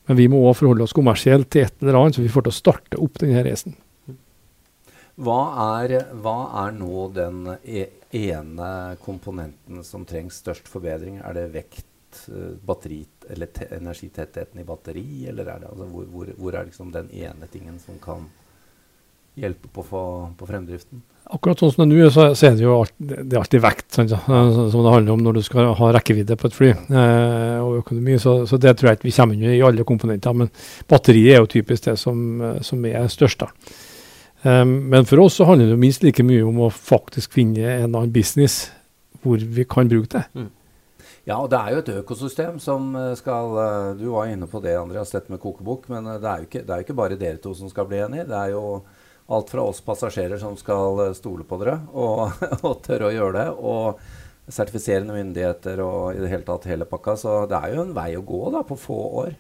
men 0.08 0.18
vi 0.18 0.28
må 0.32 0.40
òg 0.48 0.56
forholde 0.56 0.86
oss 0.86 0.96
kommersielt 0.96 1.50
til 1.52 1.66
et 1.66 1.74
eller 1.84 2.00
annet, 2.00 2.16
så 2.16 2.24
vi 2.24 2.32
får 2.32 2.46
til 2.46 2.54
å 2.54 2.60
starte 2.62 3.02
opp 3.04 3.20
denne 3.20 3.44
reisen. 3.44 3.76
Hva 5.20 5.40
er, 5.82 5.98
hva 6.24 6.36
er 6.64 6.76
nå 6.76 7.06
den 7.12 7.44
e 7.62 7.86
ene 8.16 8.96
komponenten 9.04 9.82
som 9.84 10.06
trengs 10.08 10.40
størst 10.40 10.68
forbedring? 10.68 11.18
Er 11.20 11.36
det 11.36 11.50
vekt, 11.52 11.86
eh, 12.32 12.54
batteri 12.64 13.02
eller 13.30 13.52
te 13.52 13.68
energitettheten 13.76 14.60
i 14.60 14.64
batteri, 14.64 15.26
eller 15.28 15.46
er 15.46 15.60
det 15.60 15.68
altså 15.70 15.88
hvor, 15.88 16.08
hvor, 16.12 16.32
hvor 16.38 16.56
er 16.56 16.68
liksom 16.68 16.92
den 16.92 17.10
ene 17.12 17.48
tingen 17.52 17.78
som 17.80 18.00
kan 18.02 18.24
hjelpe 19.36 19.68
på, 19.72 19.84
på 20.38 20.48
fremdriften? 20.48 21.02
Akkurat 21.32 21.60
sånn 21.60 21.70
som 21.72 21.84
det 21.84 21.86
er 21.86 22.02
nå, 22.02 22.08
så, 22.12 22.24
så 22.36 22.48
er 22.48 22.56
det 22.58 22.64
jo 22.64 22.74
alt, 22.80 22.92
det 22.98 23.20
er 23.22 23.38
alltid 23.38 23.62
vekt 23.62 24.00
eh, 24.00 24.10
som 24.10 24.82
det 24.82 24.96
handler 24.96 25.14
om 25.14 25.22
når 25.22 25.38
du 25.38 25.44
skal 25.46 25.70
ha 25.78 25.92
rekkevidde 25.94 26.36
på 26.40 26.48
et 26.48 26.56
fly 26.56 26.72
eh, 26.72 27.60
og 27.62 27.78
økonomi. 27.84 28.18
Så, 28.20 28.42
så 28.48 28.58
det 28.60 28.74
tror 28.78 28.90
jeg 28.90 29.00
ikke 29.00 29.10
vi 29.10 29.16
kommer 29.20 29.38
i 29.38 29.54
i 29.56 29.64
alle 29.64 29.86
komponenter. 29.88 30.36
Men 30.36 30.50
batteriet 30.90 31.36
er 31.36 31.44
jo 31.44 31.52
typisk 31.52 31.88
det 31.88 31.96
som, 32.00 32.18
eh, 32.42 32.60
som 32.66 32.84
er 32.88 33.08
størst. 33.12 33.44
da. 33.44 33.52
Eh, 34.42 34.64
men 34.64 35.08
for 35.08 35.22
oss 35.24 35.38
så 35.40 35.48
handler 35.48 35.72
det 35.72 35.82
minst 35.82 36.04
like 36.06 36.24
mye 36.26 36.42
om 36.46 36.64
å 36.66 36.72
faktisk 36.72 37.38
finne 37.38 37.78
en 37.78 37.92
annen 37.94 38.12
business 38.14 38.66
hvor 39.22 39.38
vi 39.38 39.64
kan 39.68 39.90
bruke 39.90 40.18
det. 40.18 40.50
Ja, 41.22 41.36
og 41.38 41.52
det 41.52 41.58
er 41.60 41.70
jo 41.70 41.82
et 41.82 41.92
økosystem 42.00 42.56
som 42.62 42.96
eh, 42.98 43.12
skal 43.18 43.54
eh, 43.62 43.90
Du 44.00 44.08
var 44.10 44.30
inne 44.30 44.48
på 44.50 44.58
det, 44.62 44.74
Andreas, 44.78 45.12
dette 45.14 45.30
med 45.30 45.40
kokebok. 45.42 45.86
Men 45.92 46.08
eh, 46.10 46.18
det 46.22 46.30
er 46.30 46.42
jo 46.42 46.48
ikke, 46.48 46.64
det 46.66 46.74
er 46.74 46.86
ikke 46.86 46.98
bare 46.98 47.18
dere 47.20 47.38
to 47.42 47.54
som 47.54 47.70
skal 47.70 47.86
bli 47.90 48.00
enige. 48.02 48.26
Det 48.30 48.40
er 48.40 48.56
jo 48.56 48.64
alt 49.32 49.52
fra 49.54 49.62
oss 49.70 49.78
passasjerer 49.86 50.40
som 50.42 50.56
skal 50.58 51.14
stole 51.14 51.46
på 51.46 51.60
dere 51.60 51.78
og, 52.04 52.42
og 52.66 52.82
tørre 52.82 53.12
å 53.12 53.14
gjøre 53.14 53.36
det. 53.38 53.46
Og 53.62 54.50
sertifiserende 54.52 55.14
myndigheter 55.14 55.78
og 55.84 56.16
i 56.16 56.20
det 56.24 56.32
hele 56.32 56.46
tatt 56.48 56.66
hele 56.72 56.88
pakka. 56.90 57.14
Så 57.20 57.38
det 57.50 57.60
er 57.60 57.76
jo 57.76 57.86
en 57.86 57.94
vei 57.96 58.10
å 58.18 58.26
gå 58.26 58.42
da, 58.56 58.66
på 58.66 58.80
få 58.88 59.00
år. 59.22 59.38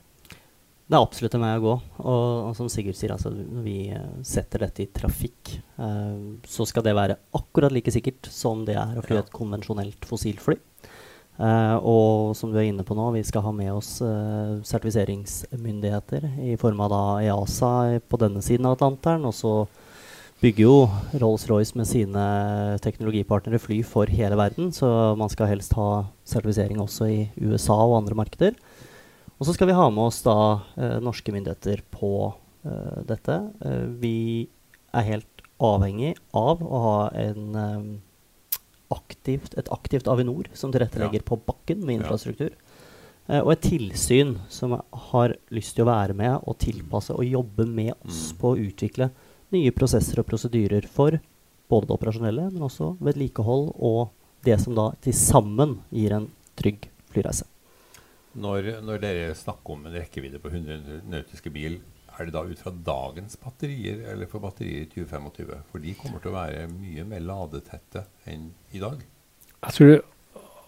Det 0.86 0.98
er 0.98 1.04
absolutt 1.04 1.34
en 1.38 1.44
vei 1.44 1.52
å 1.56 1.62
gå. 1.62 1.74
Og, 2.02 2.24
og 2.48 2.56
som 2.58 2.68
Sigurd 2.72 2.98
sier, 2.98 3.14
altså, 3.14 3.30
når 3.32 3.62
vi 3.64 3.76
eh, 3.94 4.08
setter 4.26 4.66
dette 4.66 4.84
i 4.84 4.90
trafikk, 4.92 5.54
eh, 5.80 6.18
så 6.48 6.66
skal 6.68 6.84
det 6.84 6.96
være 6.98 7.16
akkurat 7.38 7.72
like 7.72 7.94
sikkert 7.94 8.28
som 8.28 8.66
det 8.68 8.76
er 8.76 8.98
å 8.98 9.04
fly 9.06 9.22
et 9.22 9.32
konvensjonelt 9.32 10.08
fossilfly. 10.08 10.58
Eh, 11.40 11.76
og 11.88 12.34
som 12.36 12.52
du 12.52 12.58
er 12.60 12.68
inne 12.68 12.84
på 12.84 12.96
nå, 12.96 13.08
vi 13.14 13.22
skal 13.24 13.44
ha 13.46 13.52
med 13.56 13.72
oss 13.72 13.96
eh, 14.04 14.58
sertifiseringsmyndigheter 14.68 16.28
i 16.44 16.58
form 16.60 16.82
av 16.84 16.92
da 16.92 17.04
EASA 17.24 17.72
på 18.04 18.20
denne 18.20 18.44
siden 18.44 18.68
av 18.68 18.76
Atlanteren. 18.76 19.24
Og 19.30 19.34
så 19.36 19.54
bygger 20.42 20.66
jo 20.66 20.76
Rolls-Royce 21.22 21.78
med 21.78 21.88
sine 21.88 22.26
teknologipartnere 22.84 23.62
fly 23.62 23.80
for 23.86 24.10
hele 24.12 24.36
verden, 24.38 24.72
så 24.74 25.14
man 25.18 25.30
skal 25.32 25.48
helst 25.54 25.76
ha 25.78 26.04
sertifisering 26.26 26.82
også 26.82 27.08
i 27.08 27.20
USA 27.40 27.78
og 27.78 28.00
andre 28.02 28.18
markeder. 28.18 28.58
Og 29.42 29.46
så 29.48 29.56
skal 29.56 29.66
vi 29.72 29.74
ha 29.74 29.88
med 29.90 30.04
oss 30.06 30.20
da 30.22 30.36
eh, 30.78 31.00
norske 31.02 31.32
myndigheter 31.34 31.80
på 31.90 32.10
eh, 32.62 33.00
dette. 33.08 33.38
Eh, 33.66 33.86
vi 33.98 34.12
er 34.94 35.06
helt 35.08 35.42
avhengig 35.62 36.12
av 36.36 36.62
å 36.62 36.82
ha 36.84 36.98
en, 37.18 37.48
eh, 37.58 38.60
aktivt, 38.94 39.56
et 39.58 39.70
aktivt 39.74 40.06
Avinor 40.12 40.46
som 40.54 40.70
tilrettelegger 40.74 41.24
på 41.26 41.40
bakken 41.48 41.82
med 41.82 41.96
Ja. 41.96 42.02
infrastruktur. 42.04 42.52
Eh, 43.28 43.40
og 43.40 43.50
et 43.56 43.62
tilsyn 43.66 44.36
som 44.48 44.78
har 45.10 45.34
lyst 45.50 45.74
til 45.74 45.86
å 45.86 45.90
være 45.90 46.14
med 46.14 46.38
og 46.46 46.58
tilpasse 46.62 47.10
og 47.10 47.24
jobbe 47.26 47.66
med 47.66 47.94
oss 48.06 48.32
Mm. 48.32 48.38
på 48.38 48.54
å 48.54 48.60
utvikle 48.70 49.10
nye 49.52 49.70
prosesser 49.74 50.18
og 50.22 50.26
prosedyrer 50.26 50.86
for 50.86 51.18
både 51.68 51.86
det 51.88 51.98
operasjonelle, 51.98 52.52
men 52.52 52.62
også 52.62 52.96
vedlikehold 53.00 53.74
og 53.80 54.10
det 54.44 54.60
som 54.60 54.74
da 54.74 54.90
til 55.00 55.12
sammen 55.12 55.80
gir 55.92 56.12
en 56.12 56.28
trygg 56.56 56.88
flyreise. 57.10 57.44
Når, 58.40 58.68
når 58.86 59.00
dere 59.02 59.34
snakker 59.36 59.74
om 59.74 59.86
en 59.86 59.92
rekkevidde 59.98 60.38
på 60.40 60.48
100 60.52 61.02
nautiske 61.12 61.50
mil, 61.52 61.80
er 62.12 62.28
det 62.28 62.32
da 62.34 62.42
ut 62.44 62.60
fra 62.60 62.72
dagens 62.86 63.36
batterier 63.40 64.02
eller 64.12 64.28
for 64.30 64.40
batterier 64.44 64.86
i 64.86 64.88
2025? 64.92 65.52
For 65.72 65.82
de 65.84 65.94
kommer 65.98 66.22
til 66.22 66.32
å 66.32 66.36
være 66.38 66.66
mye 66.72 67.04
mer 67.08 67.20
ladetette 67.24 68.06
enn 68.28 68.50
i 68.72 68.80
dag. 68.82 68.98
Jeg 69.62 69.76
tror 69.78 69.94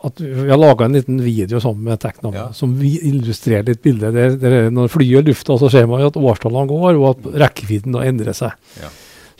at 0.04 0.20
Vi 0.20 0.50
har 0.50 0.58
laga 0.60 0.84
en 0.84 0.92
liten 0.92 1.16
video 1.24 1.56
sammen 1.64 1.86
med 1.88 2.00
Teknam 2.02 2.34
Ja. 2.36 2.50
som 2.52 2.74
vi 2.76 2.98
illustrerer 3.08 3.64
litt 3.64 3.80
bildet. 3.80 4.12
Der, 4.12 4.34
der 4.36 4.70
når 4.70 4.90
flyet 4.92 5.16
er 5.16 5.22
i 5.24 5.30
lufta, 5.30 5.56
så 5.56 5.70
ser 5.72 5.86
man 5.88 6.02
at 6.04 6.18
årstallene 6.20 6.68
går, 6.68 6.98
og 7.00 7.06
at 7.14 7.38
rekkevidden 7.46 7.96
da 7.96 8.02
endrer 8.04 8.36
seg. 8.36 8.52
Ja. 8.82 8.90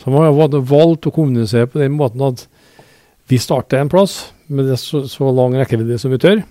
Så 0.01 0.09
man 0.09 0.25
har 0.25 0.33
valgt- 0.33 1.05
å 1.05 1.13
kommunisere 1.13 1.67
på 1.69 1.77
den 1.83 1.93
måten 1.93 2.21
at 2.25 2.47
vi 3.29 3.37
starter 3.37 3.77
en 3.77 3.89
plass 3.89 4.31
med 4.49 4.65
det 4.65 4.79
så, 4.81 5.03
så 5.05 5.29
lang 5.29 5.53
rekkevidde 5.53 5.99
som 6.01 6.09
vi 6.09 6.17
tør. 6.17 6.41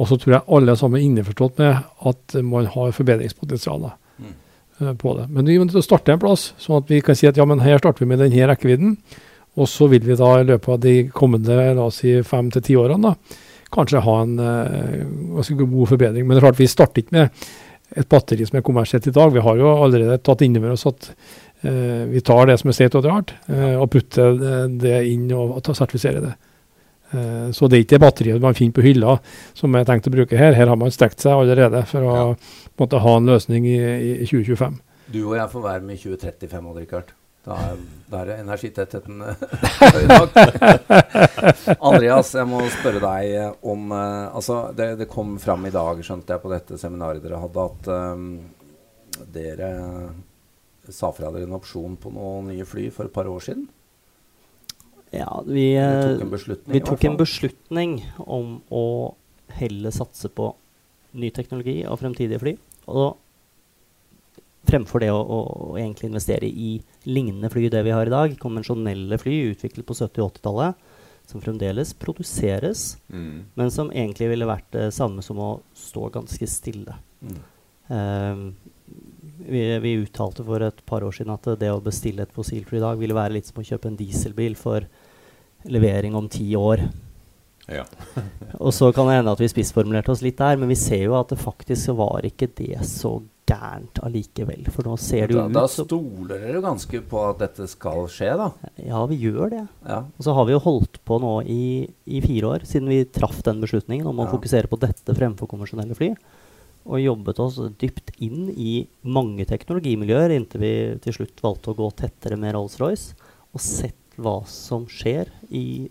Og 0.00 0.08
så 0.08 0.16
tror 0.16 0.32
jeg 0.38 0.46
alle 0.56 0.76
sammen 0.80 1.00
er 1.00 1.04
innforstått 1.08 1.58
med 1.60 1.82
at 2.08 2.36
man 2.48 2.70
har 2.72 2.94
forbedringspotensialer 2.96 3.98
Mm. 4.22 4.32
eh, 4.80 4.94
på 4.94 5.16
det. 5.18 5.26
Men 5.30 5.46
vi 5.46 5.58
må 5.58 5.66
til 5.68 5.80
å 5.80 5.84
starte 5.84 6.12
en 6.12 6.20
plass, 6.22 6.52
sånn 6.60 6.82
at 6.82 6.88
vi 6.90 7.00
kan 7.04 7.16
si 7.16 7.26
at 7.26 7.36
ja, 7.36 7.44
men 7.48 7.60
her 7.64 7.78
starter 7.78 8.04
vi 8.04 8.10
med 8.12 8.18
denne 8.20 8.46
rekkevidden. 8.48 8.96
Og 9.56 9.68
så 9.68 9.88
vil 9.90 10.00
vi 10.06 10.14
da 10.16 10.40
i 10.40 10.44
løpet 10.48 10.68
av 10.68 10.80
de 10.80 10.94
kommende 11.12 11.74
la 11.76 11.84
oss 11.90 11.98
si 12.00 12.14
fem 12.24 12.48
til 12.50 12.62
ti 12.64 12.76
årene 12.78 13.02
da, 13.02 13.14
kanskje 13.72 14.00
ha 14.04 14.14
en 14.22 14.38
eh, 14.38 15.02
ganske 15.36 15.56
god 15.60 15.88
forbedring. 15.88 16.26
Men 16.26 16.36
det 16.36 16.42
er 16.42 16.46
klart 16.48 16.60
vi 16.60 16.66
starter 16.72 17.02
ikke 17.02 17.16
med 17.18 17.44
et 17.96 18.08
batteri 18.08 18.46
som 18.48 18.56
er 18.56 18.64
kommersielt 18.64 19.06
i 19.06 19.12
dag. 19.12 19.32
Vi 19.34 19.44
har 19.44 19.56
jo 19.60 19.74
allerede 19.84 20.20
tatt 20.24 20.40
inn 20.46 20.56
over 20.56 20.72
oss 20.72 20.86
at 20.88 21.10
eh, 21.64 22.04
vi 22.08 22.20
tar 22.24 22.46
det 22.48 22.58
som 22.60 22.70
er 22.72 22.78
state 22.78 22.96
of 22.96 23.04
the 23.04 23.12
art, 23.12 23.34
eh, 23.48 23.76
og 23.76 23.90
putter 23.92 24.38
det, 24.40 24.56
det 24.86 25.02
inn 25.10 25.28
og, 25.36 25.58
og 25.58 25.76
sertifiserer 25.76 26.24
det. 26.24 26.32
Eh, 27.12 27.50
så 27.52 27.68
det 27.68 27.76
er 27.76 27.84
ikke 27.84 27.94
det 27.96 28.02
batteriet 28.02 28.42
man 28.42 28.56
finner 28.56 28.76
på 28.76 28.84
hylla 28.86 29.16
som 29.58 29.74
jeg 29.76 29.88
tenkt 29.88 30.08
å 30.08 30.14
bruke 30.14 30.38
her. 30.38 30.56
Her 30.56 30.70
har 30.72 30.78
man 30.80 30.94
stekt 30.94 31.22
seg 31.24 31.36
allerede 31.36 31.84
for 31.90 32.08
å 32.08 32.14
på 32.78 32.88
ha 33.04 33.16
en 33.18 33.28
løsning 33.28 33.66
i, 33.68 33.78
i, 33.78 34.12
i 34.22 34.28
2025. 34.28 34.78
Du 35.12 35.24
og 35.26 35.36
jeg 35.36 35.50
får 35.52 35.66
være 35.66 35.84
med 35.84 35.98
i 35.98 36.02
2035, 36.06 36.70
òg, 36.70 36.78
Rikard. 36.80 37.12
Da 37.42 37.56
er, 37.58 37.78
da 38.06 38.20
er 38.22 38.36
energitettheten 38.38 39.22
eh, 39.26 39.40
høy 39.96 40.04
nok. 40.08 40.36
Andreas, 41.90 42.32
jeg 42.38 42.48
må 42.48 42.62
spørre 42.70 43.02
deg 43.02 43.36
eh, 43.40 43.54
om 43.68 43.92
Altså, 43.92 44.64
det, 44.78 44.92
det 45.02 45.10
kom 45.10 45.34
fram 45.42 45.66
i 45.68 45.74
dag, 45.74 46.00
skjønte 46.06 46.36
jeg, 46.36 46.44
på 46.44 46.52
dette 46.52 46.80
seminaret 46.80 47.24
dere 47.24 47.42
hadde, 47.42 47.66
at 47.66 47.90
um, 48.16 48.28
dere 49.34 49.72
sa 50.88 51.12
fra 51.14 51.30
dere 51.34 51.46
en 51.46 51.58
opsjon 51.58 51.98
på 52.00 52.10
noen 52.14 52.48
nye 52.50 52.66
fly 52.66 52.88
for 52.94 53.06
et 53.06 53.14
par 53.14 53.28
år 53.30 53.42
siden. 53.44 53.66
Ja, 55.12 55.42
vi, 55.44 55.66
Dere 55.76 55.96
eh, 55.98 56.12
tok 56.16 56.22
en 56.24 56.30
beslutning. 56.32 56.72
vi 56.72 56.80
tok 56.88 57.04
en 57.04 57.16
beslutning 57.20 57.96
om 58.24 58.54
å 58.72 58.84
heller 59.58 59.92
satse 59.92 60.30
på 60.32 60.54
ny 61.20 61.28
teknologi 61.36 61.82
og 61.84 61.98
fremtidige 62.00 62.40
fly. 62.40 62.54
Og 62.88 63.18
fremfor 64.68 65.02
det 65.02 65.10
å, 65.12 65.18
å, 65.20 65.40
å 65.74 65.76
egentlig 65.76 66.08
investere 66.08 66.48
i 66.48 66.76
lignende 67.04 67.50
fly 67.52 67.66
det 67.72 67.82
vi 67.84 67.92
har 67.92 68.08
i 68.08 68.14
dag, 68.14 68.36
konvensjonelle 68.40 69.18
fly 69.20 69.34
utviklet 69.50 69.84
på 69.88 69.96
70- 69.98 70.22
og 70.24 70.32
80-tallet, 70.38 70.88
som 71.28 71.42
fremdeles 71.44 71.92
produseres, 72.00 72.96
Mm. 73.12 73.44
men 73.54 73.70
som 73.70 73.90
egentlig 73.92 74.30
ville 74.32 74.48
vært 74.48 74.70
det 74.72 74.88
samme 74.96 75.22
som 75.22 75.38
å 75.38 75.50
stå 75.76 76.08
ganske 76.14 76.46
stille. 76.48 76.96
Mm. 77.22 77.38
Um, 77.92 78.42
vi, 79.44 79.60
vi 79.82 79.92
uttalte 80.00 80.44
for 80.46 80.62
et 80.64 80.80
par 80.88 81.04
år 81.04 81.12
siden 81.12 81.34
at 81.34 81.46
det 81.60 81.68
å 81.72 81.82
bestille 81.82 82.24
et 82.24 82.32
fossilfly 82.32 82.78
i 82.78 82.84
dag 82.84 82.98
ville 83.00 83.16
være 83.16 83.36
litt 83.36 83.48
som 83.50 83.60
å 83.60 83.66
kjøpe 83.66 83.90
en 83.90 83.98
dieselbil 83.98 84.56
for 84.58 84.86
levering 85.64 86.14
om 86.18 86.28
ti 86.32 86.48
år. 86.58 86.86
Ja. 87.70 87.84
Og 88.64 88.72
så 88.74 88.90
kan 88.94 89.06
det 89.08 89.20
hende 89.20 89.32
at 89.34 89.40
vi 89.42 89.50
spissformulerte 89.50 90.10
oss 90.12 90.22
litt 90.24 90.40
der, 90.40 90.58
men 90.60 90.70
vi 90.72 90.78
ser 90.78 91.04
jo 91.06 91.18
at 91.18 91.30
det 91.32 91.38
faktisk 91.42 91.94
var 91.98 92.26
ikke 92.26 92.50
det 92.58 92.80
så 92.88 93.20
gærent 93.48 93.98
allikevel. 94.06 94.66
For 94.72 94.86
nå 94.86 94.94
ser 95.02 95.28
det 95.28 95.34
jo 95.36 95.42
Da, 95.42 95.48
da 95.52 95.64
ut 95.66 95.72
som 95.74 95.86
stoler 95.88 96.44
dere 96.46 96.60
ganske 96.64 97.00
på 97.10 97.22
at 97.26 97.40
dette 97.42 97.66
skal 97.70 98.06
skje, 98.10 98.30
da. 98.38 98.50
Ja, 98.82 99.02
vi 99.10 99.18
gjør 99.24 99.50
det. 99.52 99.64
Ja. 99.88 99.98
Og 100.16 100.26
så 100.26 100.34
har 100.36 100.46
vi 100.48 100.54
jo 100.54 100.62
holdt 100.62 101.00
på 101.08 101.18
nå 101.22 101.32
i, 101.50 101.62
i 102.06 102.22
fire 102.24 102.54
år, 102.54 102.66
siden 102.68 102.90
vi 102.90 103.02
traff 103.12 103.42
den 103.46 103.60
beslutningen 103.62 104.06
om 104.08 104.22
å 104.22 104.28
Ja. 104.28 104.32
fokusere 104.34 104.70
på 104.70 104.78
dette 104.82 105.14
fremfor 105.18 105.50
konvensjonelle 105.50 105.98
fly. 105.98 106.12
Og 106.82 106.98
jobbet 106.98 107.38
oss 107.38 107.60
dypt 107.78 108.10
inn 108.18 108.48
i 108.58 108.86
mange 109.06 109.44
teknologimiljøer 109.46 110.34
inntil 110.34 110.62
vi 110.64 110.72
til 111.04 111.14
slutt 111.20 111.42
valgte 111.44 111.70
å 111.70 111.78
gå 111.78 111.90
tettere 111.94 112.38
med 112.38 112.56
Rolls-Royce. 112.56 113.12
Og 113.54 113.60
sett 113.62 113.94
hva 114.20 114.40
som 114.50 114.84
skjer 114.90 115.30
i 115.48 115.88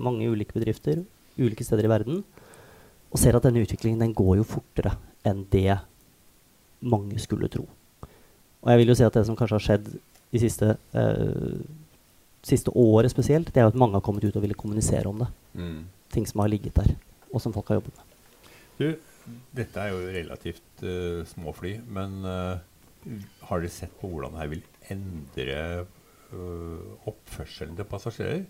mange 0.00 0.28
ulike 0.30 0.56
bedrifter, 0.56 1.02
ulike 1.36 1.66
steder 1.66 1.88
i 1.88 1.92
verden. 1.92 2.22
Og 3.12 3.20
ser 3.20 3.36
at 3.36 3.44
denne 3.44 3.60
utviklingen 3.64 4.00
den 4.00 4.16
går 4.16 4.38
jo 4.40 4.48
fortere 4.48 4.94
enn 5.28 5.44
det 5.52 5.76
mange 6.80 7.20
skulle 7.22 7.50
tro. 7.52 7.66
Og 8.62 8.70
jeg 8.70 8.80
vil 8.80 8.92
jo 8.92 8.96
si 8.98 9.04
at 9.06 9.14
det 9.14 9.26
som 9.28 9.36
kanskje 9.38 9.58
har 9.58 9.66
skjedd 9.66 9.92
de 10.32 10.40
siste 10.40 10.74
eh, 10.96 11.62
siste 12.42 12.72
året 12.74 13.12
spesielt, 13.12 13.52
det 13.54 13.60
er 13.60 13.68
jo 13.68 13.72
at 13.72 13.78
mange 13.78 13.96
har 13.96 14.04
kommet 14.04 14.24
ut 14.26 14.36
og 14.36 14.42
ville 14.42 14.58
kommunisere 14.58 15.08
om 15.08 15.22
det. 15.22 15.28
Mm. 15.54 15.80
Ting 16.12 16.26
som 16.28 16.42
har 16.42 16.50
ligget 16.50 16.74
der, 16.76 16.94
og 17.30 17.42
som 17.42 17.54
folk 17.54 17.70
har 17.70 17.80
jobbet 17.80 17.98
med. 17.98 18.50
Du, 18.78 18.86
dette 19.54 19.80
er 19.80 19.92
jo 19.92 20.02
relativt 20.16 20.82
uh, 20.82 21.22
små 21.28 21.54
fly, 21.56 21.76
men 21.86 22.18
uh, 22.26 22.58
har 23.48 23.62
dere 23.62 23.72
sett 23.72 23.94
på 24.00 24.10
hvordan 24.10 24.34
dette 24.36 24.50
vil 24.56 24.64
endre 24.92 25.58
eh, 25.58 25.84
oppførselen 26.32 27.76
til 27.78 27.88
passasjerer? 27.88 28.42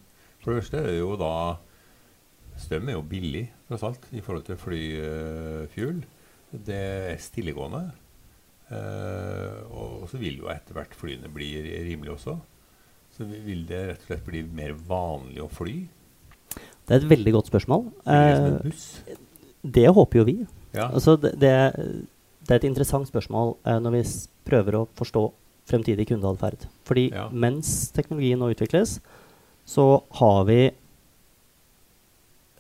For 0.43 0.53
det 0.53 0.63
første 0.63 0.83
er 0.83 0.99
jo 0.99 1.15
da 1.21 1.35
Strøm 2.61 2.91
er 2.91 2.99
jo 2.99 3.05
billig, 3.09 3.47
tross 3.69 3.85
alt, 3.87 4.03
i 4.13 4.21
forhold 4.21 4.45
til 4.45 4.59
flyfuel. 4.61 6.03
det 6.53 6.77
er 6.77 7.17
stillegående. 7.17 7.93
eh, 8.71 9.63
og, 9.73 10.09
så 10.11 10.21
vil 10.21 10.39
jo 10.43 10.51
etter 10.53 10.77
hvert 10.77 10.95
flyene 10.95 11.33
bli 11.33 11.49
rimelig 11.89 12.13
også. 12.13 12.37
Så 13.17 13.25
vil 13.25 13.65
det 13.69 13.81
rett 13.89 14.05
og 14.05 14.11
slett 14.11 14.25
bli 14.27 14.43
mer 14.43 14.75
vanlig 14.77 15.41
å 15.41 15.49
fly? 15.49 15.89
Det 16.53 16.95
er 16.95 17.01
et 17.01 17.09
veldig 17.09 17.33
godt 17.33 17.53
spørsmål. 17.53 17.89
Det 18.05 18.13
Eh, 19.09 19.17
det 19.63 19.89
håper 19.95 20.19
jo 20.19 20.25
vi. 20.25 20.47
Ja. 20.75 20.89
Altså, 20.89 21.17
det, 21.17 21.35
det, 21.39 21.51
er 22.51 22.57
et 22.57 22.65
interessant 22.67 23.07
spørsmål 23.09 23.57
eh, 23.65 23.79
når 23.79 23.95
vi 23.95 24.03
prøver 24.49 24.81
å 24.81 24.89
forstå 24.99 25.23
fremtidig 25.69 26.09
kundeatferd. 26.09 26.67
Fordi 26.85 27.11
Ja. 27.13 27.29
mens 27.31 27.91
teknologien 27.93 28.39
nå 28.39 28.51
utvikles, 28.55 29.01
så 29.67 30.03
har 30.11 30.45
vi 30.45 30.73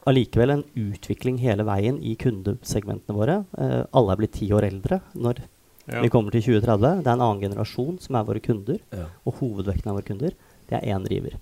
allikevel 0.06 0.50
en 0.50 0.64
utvikling 0.74 1.38
hele 1.38 1.64
veien 1.66 2.00
i 2.02 2.16
kundesegmentene 2.18 3.14
våre. 3.16 3.44
Eh, 3.58 3.84
alle 3.94 4.12
er 4.12 4.16
blitt 4.16 4.32
ti 4.32 4.48
år 4.50 4.64
eldre 4.66 5.00
når 5.14 5.42
Ja. 5.88 6.00
vi 6.00 6.08
kommer 6.08 6.30
til 6.30 6.42
2030. 6.42 7.02
Det 7.02 7.06
er 7.06 7.12
en 7.12 7.20
annen 7.20 7.40
generasjon 7.40 8.00
som 8.00 8.16
er 8.16 8.24
våre 8.24 8.40
kunder. 8.40 8.78
Ja. 8.92 9.06
og 9.26 9.34
hovedvekten 9.34 9.86
av 9.88 9.96
våre 9.96 10.04
kunder, 10.04 10.32
det 10.68 10.82
er 10.82 10.86
én 10.94 11.04
driver. 11.04 11.38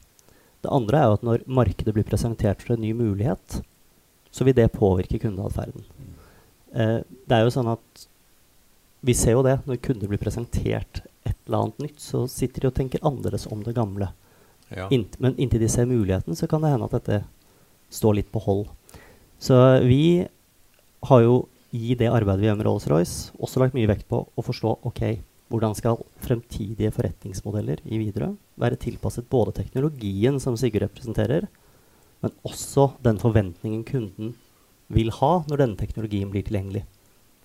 Det 0.62 0.71
andre 0.71 0.99
er 0.99 1.05
jo 1.05 1.12
at 1.12 1.23
når 1.23 1.47
markedet 1.47 1.95
blir 1.95 2.05
presentert 2.05 2.61
for 2.61 2.75
en 2.75 2.81
ny 2.81 2.93
mulighet, 2.93 3.62
så 4.31 4.45
vil 4.45 4.55
det 4.55 4.73
påvirke 4.73 5.19
kundeatferden. 5.21 5.83
Eh, 6.75 7.02
det 7.26 7.31
er 7.33 7.45
jo 7.45 7.50
sånn 7.50 7.73
at 7.73 8.07
vi 9.02 9.12
ser 9.14 9.33
jo 9.33 9.43
det, 9.43 9.64
når 9.67 9.81
kunder 9.81 10.07
blir 10.07 10.19
presentert 10.19 11.00
eller 11.50 11.66
annet 11.66 11.85
nytt, 11.85 12.00
så 12.00 12.25
sitter 12.30 12.64
de 12.64 12.71
og 12.71 12.76
tenker 12.78 13.02
annerledes 13.04 13.49
om 13.50 13.64
det 13.66 13.76
gamle. 13.76 14.12
Ja. 14.71 14.87
Innt, 14.95 15.19
men 15.19 15.35
inntil 15.37 15.62
de 15.64 15.69
ser 15.71 15.88
muligheten, 15.90 16.37
så 16.38 16.47
kan 16.47 16.62
det 16.62 16.71
hende 16.73 16.87
at 16.87 16.95
dette 17.00 17.25
står 17.90 18.21
litt 18.21 18.30
på 18.30 18.42
hold. 18.45 18.69
Så 19.42 19.57
vi 19.83 20.28
har 21.11 21.25
jo 21.25 21.40
i 21.75 21.95
det 21.99 22.11
arbeidet 22.11 22.42
vi 22.42 22.49
gjør 22.49 22.59
med 22.59 22.66
Rolls-Royce, 22.66 23.33
også 23.38 23.62
lagt 23.62 23.76
mye 23.78 23.88
vekt 23.90 24.09
på 24.11 24.25
å 24.26 24.45
forstå 24.45 24.76
ok, 24.90 25.02
hvordan 25.50 25.75
skal 25.75 25.99
fremtidige 26.23 26.92
forretningsmodeller 26.95 27.83
i 27.87 27.99
Widerøe 27.99 28.37
være 28.61 28.78
tilpasset 28.78 29.26
både 29.30 29.54
teknologien 29.57 30.38
som 30.42 30.59
Sigurd 30.59 30.85
representerer, 30.87 31.49
men 32.23 32.35
også 32.47 32.92
den 33.02 33.19
forventningen 33.23 33.83
kunden 33.88 34.35
vil 34.90 35.11
ha 35.19 35.33
når 35.49 35.62
denne 35.62 35.80
teknologien 35.80 36.30
blir 36.30 36.45
tilgjengelig. 36.47 36.85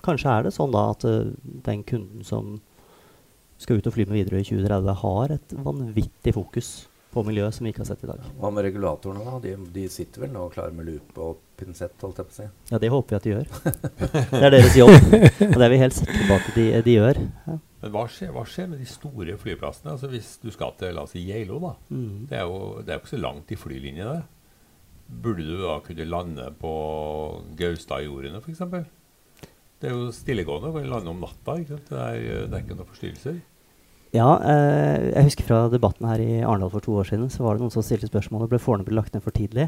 Kanskje 0.05 0.33
er 0.33 0.45
det 0.45 0.53
sånn 0.53 0.73
da 0.73 0.89
at 0.91 1.05
uh, 1.07 1.31
den 1.65 1.85
kunden 1.87 2.25
som 2.25 2.57
skal 3.61 3.79
ut 3.79 3.87
og 3.87 3.95
fly 3.95 4.05
med 4.07 4.19
Widerøe 4.19 4.43
i 4.43 4.49
2030, 4.49 4.99
har 5.01 5.33
et 5.37 5.55
vanvittig 5.65 6.35
fokus 6.35 6.73
på 7.15 7.23
miljøet 7.23 7.55
som 7.55 7.63
vi 7.63 7.71
ikke 7.71 7.83
har 7.85 7.87
sett 7.87 8.03
i 8.03 8.09
dag. 8.09 8.23
Hva 8.41 8.49
med 8.51 8.65
regulatorene, 8.67 9.23
da? 9.23 9.37
De, 9.43 9.53
de 9.77 9.85
sitter 9.91 10.25
vel 10.25 10.33
nå 10.33 10.49
klare 10.51 10.75
med 10.75 10.89
lupe 10.89 11.21
og 11.23 11.39
pinsett, 11.55 11.95
holdt 12.03 12.19
jeg 12.19 12.27
på 12.27 12.33
å 12.33 12.37
si. 12.41 12.47
Ja, 12.73 12.79
det 12.83 12.89
håper 12.91 13.15
vi 13.15 13.19
at 13.19 13.27
de 13.27 13.31
gjør. 13.31 13.53
Det 14.35 14.41
er 14.41 14.51
deres 14.57 14.75
jobb, 14.75 14.95
og 14.99 15.55
det 15.55 15.63
er 15.63 15.71
vi 15.71 15.79
helt 15.79 15.95
sikre 15.95 16.25
på 16.27 16.35
at 16.35 16.49
de, 16.57 16.65
de 16.83 16.95
gjør. 16.97 17.21
Ja. 17.47 17.55
Men 17.85 17.93
hva 17.93 18.03
skjer, 18.11 18.33
hva 18.35 18.43
skjer 18.49 18.67
med 18.71 18.81
de 18.81 18.87
store 18.89 19.37
flyplassene? 19.39 19.93
Altså 19.93 20.09
Hvis 20.11 20.33
du 20.41 20.49
skal 20.51 20.73
til 20.79 20.95
la 20.97 21.05
oss 21.05 21.13
si 21.15 21.23
Geilo, 21.27 21.61
da. 21.63 21.71
Mm. 21.93 22.25
Det 22.31 22.39
er 22.39 22.47
jo 22.49 22.59
det 22.81 22.91
er 22.91 22.97
jo 22.97 23.03
ikke 23.03 23.13
så 23.13 23.21
langt 23.21 23.53
i 23.53 23.59
flylinje 23.61 24.07
der. 24.09 24.23
Burde 25.05 25.45
du 25.45 25.55
da 25.61 25.77
kunne 25.85 26.07
lande 26.09 26.49
på 26.59 26.71
Gaustad-jordene 27.59 28.41
f.eks.? 28.41 28.63
Det 29.81 29.89
er 29.89 29.97
jo 29.97 30.07
stillegående. 30.15 30.71
Kan 30.75 30.87
lande 30.89 31.11
om 31.11 31.19
natta. 31.23 31.57
Det 31.59 31.99
er, 31.99 32.47
det 32.47 32.53
er 32.53 32.63
ikke 32.63 32.77
noen 32.77 32.89
forstyrrelser. 32.93 33.41
Ja, 34.15 34.29
eh, 34.47 35.09
jeg 35.11 35.27
husker 35.27 35.47
fra 35.49 35.65
debatten 35.71 36.07
her 36.07 36.21
i 36.23 36.39
Arendal 36.39 36.71
for 36.71 36.83
to 36.83 36.95
år 37.01 37.09
siden, 37.09 37.27
så 37.31 37.43
var 37.43 37.55
det 37.55 37.65
noen 37.65 37.73
som 37.73 37.83
stilte 37.83 38.07
spørsmålet 38.07 38.51
ble 38.51 38.61
Fornebu 38.61 38.93
lagt 38.95 39.15
ned 39.15 39.23
for 39.25 39.35
tidlig. 39.35 39.67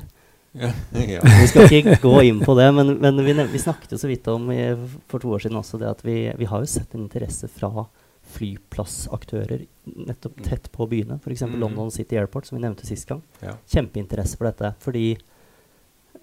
Ja. 0.58 0.72
ja. 1.18 1.22
Vi 1.24 1.48
skal 1.52 1.68
ikke 1.68 1.98
gå 2.02 2.14
inn 2.30 2.40
på 2.46 2.56
det, 2.58 2.68
men, 2.76 2.96
men 3.04 3.20
vi, 3.26 3.36
vi 3.52 3.62
snakket 3.62 3.94
jo 3.94 4.00
så 4.02 4.10
vidt 4.10 4.28
om 4.32 4.48
i, 4.54 4.62
for 5.12 5.24
to 5.24 5.34
år 5.36 5.44
siden 5.44 5.60
også 5.60 5.82
det 5.82 5.90
at 5.92 6.04
vi, 6.08 6.20
vi 6.40 6.48
har 6.50 6.64
jo 6.64 6.70
sett 6.72 6.96
en 6.96 7.04
interesse 7.06 7.50
fra 7.52 7.88
flyplassaktører 8.28 9.66
nettopp 10.08 10.40
tett 10.44 10.72
på 10.72 10.88
byene. 10.92 11.20
F.eks. 11.22 11.46
Mm. 11.48 11.60
London 11.62 11.92
City 11.92 12.18
Airport, 12.20 12.48
som 12.48 12.58
vi 12.58 12.64
nevnte 12.64 12.88
sist 12.88 13.08
gang. 13.10 13.22
Ja. 13.44 13.56
Kjempeinteresse 13.72 14.40
for 14.40 14.50
dette. 14.50 14.74
Fordi 14.84 15.06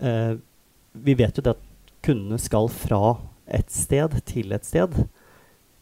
eh, 0.00 0.34
vi 0.92 1.14
vet 1.16 1.38
jo 1.38 1.44
det 1.46 1.56
at 1.56 1.94
kundene 2.04 2.40
skal 2.40 2.68
fra 2.72 3.00
et 3.46 3.70
sted 3.72 4.16
til 4.28 4.54
et 4.56 4.66
sted. 4.66 4.96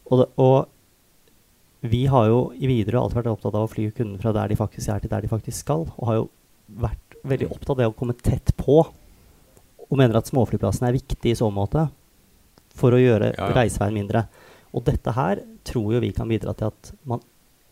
Og, 0.09 0.19
det, 0.19 0.27
og 0.41 1.87
vi 1.87 2.05
har 2.11 2.29
jo 2.29 2.45
i 2.55 2.69
Widerøe 2.69 3.01
alltid 3.01 3.21
vært 3.21 3.31
opptatt 3.33 3.57
av 3.57 3.67
å 3.67 3.71
fly 3.71 3.89
kundene 3.95 4.21
fra 4.21 4.33
der 4.35 4.51
de 4.51 4.59
faktisk 4.59 4.91
er, 4.91 5.03
til 5.03 5.11
der 5.11 5.25
de 5.25 5.31
faktisk 5.31 5.65
skal. 5.65 5.87
Og 5.97 6.07
har 6.09 6.19
jo 6.21 6.29
vært 6.83 7.17
veldig 7.27 7.49
opptatt 7.51 7.75
av 7.75 7.81
det 7.81 7.89
å 7.91 7.97
komme 7.97 8.15
tett 8.19 8.53
på. 8.59 8.81
Og 9.89 9.99
mener 9.99 10.19
at 10.19 10.31
småflyplassene 10.31 10.89
er 10.91 10.97
viktig 10.99 11.33
i 11.33 11.37
så 11.39 11.49
måte 11.53 11.87
for 12.73 12.95
å 12.95 13.01
gjøre 13.01 13.33
Ja, 13.33 13.49
ja. 13.49 13.53
reiseveien 13.59 13.99
mindre. 13.99 14.25
Og 14.73 14.85
dette 14.87 15.13
her 15.13 15.43
tror 15.67 15.93
jo 15.93 16.01
vi 16.03 16.13
kan 16.15 16.31
bidra 16.31 16.55
til 16.57 16.71
at 16.71 16.93
man 17.07 17.21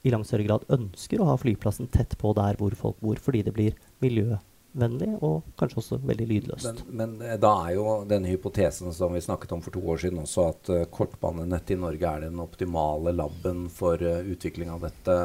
i 0.06 0.12
langt 0.14 0.28
større 0.30 0.46
grad 0.48 0.64
ønsker 0.74 1.22
å 1.22 1.28
ha 1.30 1.36
flyplassen 1.38 1.90
tett 1.94 2.16
på 2.18 2.32
der 2.38 2.58
hvor 2.58 2.74
folk 2.78 2.98
bor, 3.02 3.20
fordi 3.22 3.44
det 3.46 3.54
blir 3.54 3.76
miljøvennlig 4.02 4.48
og 4.72 5.44
kanskje 5.60 5.80
også 5.82 5.98
veldig 6.08 6.28
lydløst. 6.30 6.84
Men, 6.88 7.18
men 7.18 7.28
eh, 7.28 7.38
da 7.42 7.52
er 7.68 7.76
jo 7.76 7.96
denne 8.08 8.32
hypotesen 8.32 8.94
som 8.96 9.14
vi 9.14 9.22
snakket 9.22 9.52
om 9.52 9.62
for 9.62 9.76
to 9.76 9.82
år 9.84 10.00
siden 10.04 10.22
også, 10.24 10.48
at 10.54 10.72
uh, 10.72 10.84
kortbanenettet 10.88 11.76
i 11.76 11.80
Norge 11.82 12.08
er 12.08 12.26
den 12.28 12.40
optimale 12.40 13.12
laben 13.12 13.66
for 13.74 14.00
uh, 14.00 14.22
utvikling 14.24 14.72
av 14.72 14.86
dette. 14.88 15.18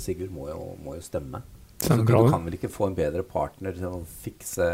Sigurd 0.00 0.32
må 0.32 0.48
jo, 0.48 0.72
må 0.84 0.96
jo 0.96 1.04
stemme. 1.04 1.42
Så 1.82 1.98
du 1.98 2.06
kan 2.06 2.44
vel 2.46 2.56
ikke 2.56 2.70
få 2.70 2.88
en 2.88 2.96
bedre 2.96 3.24
partner 3.26 3.74
til 3.76 3.88
å 3.90 4.04
fikse 4.22 4.66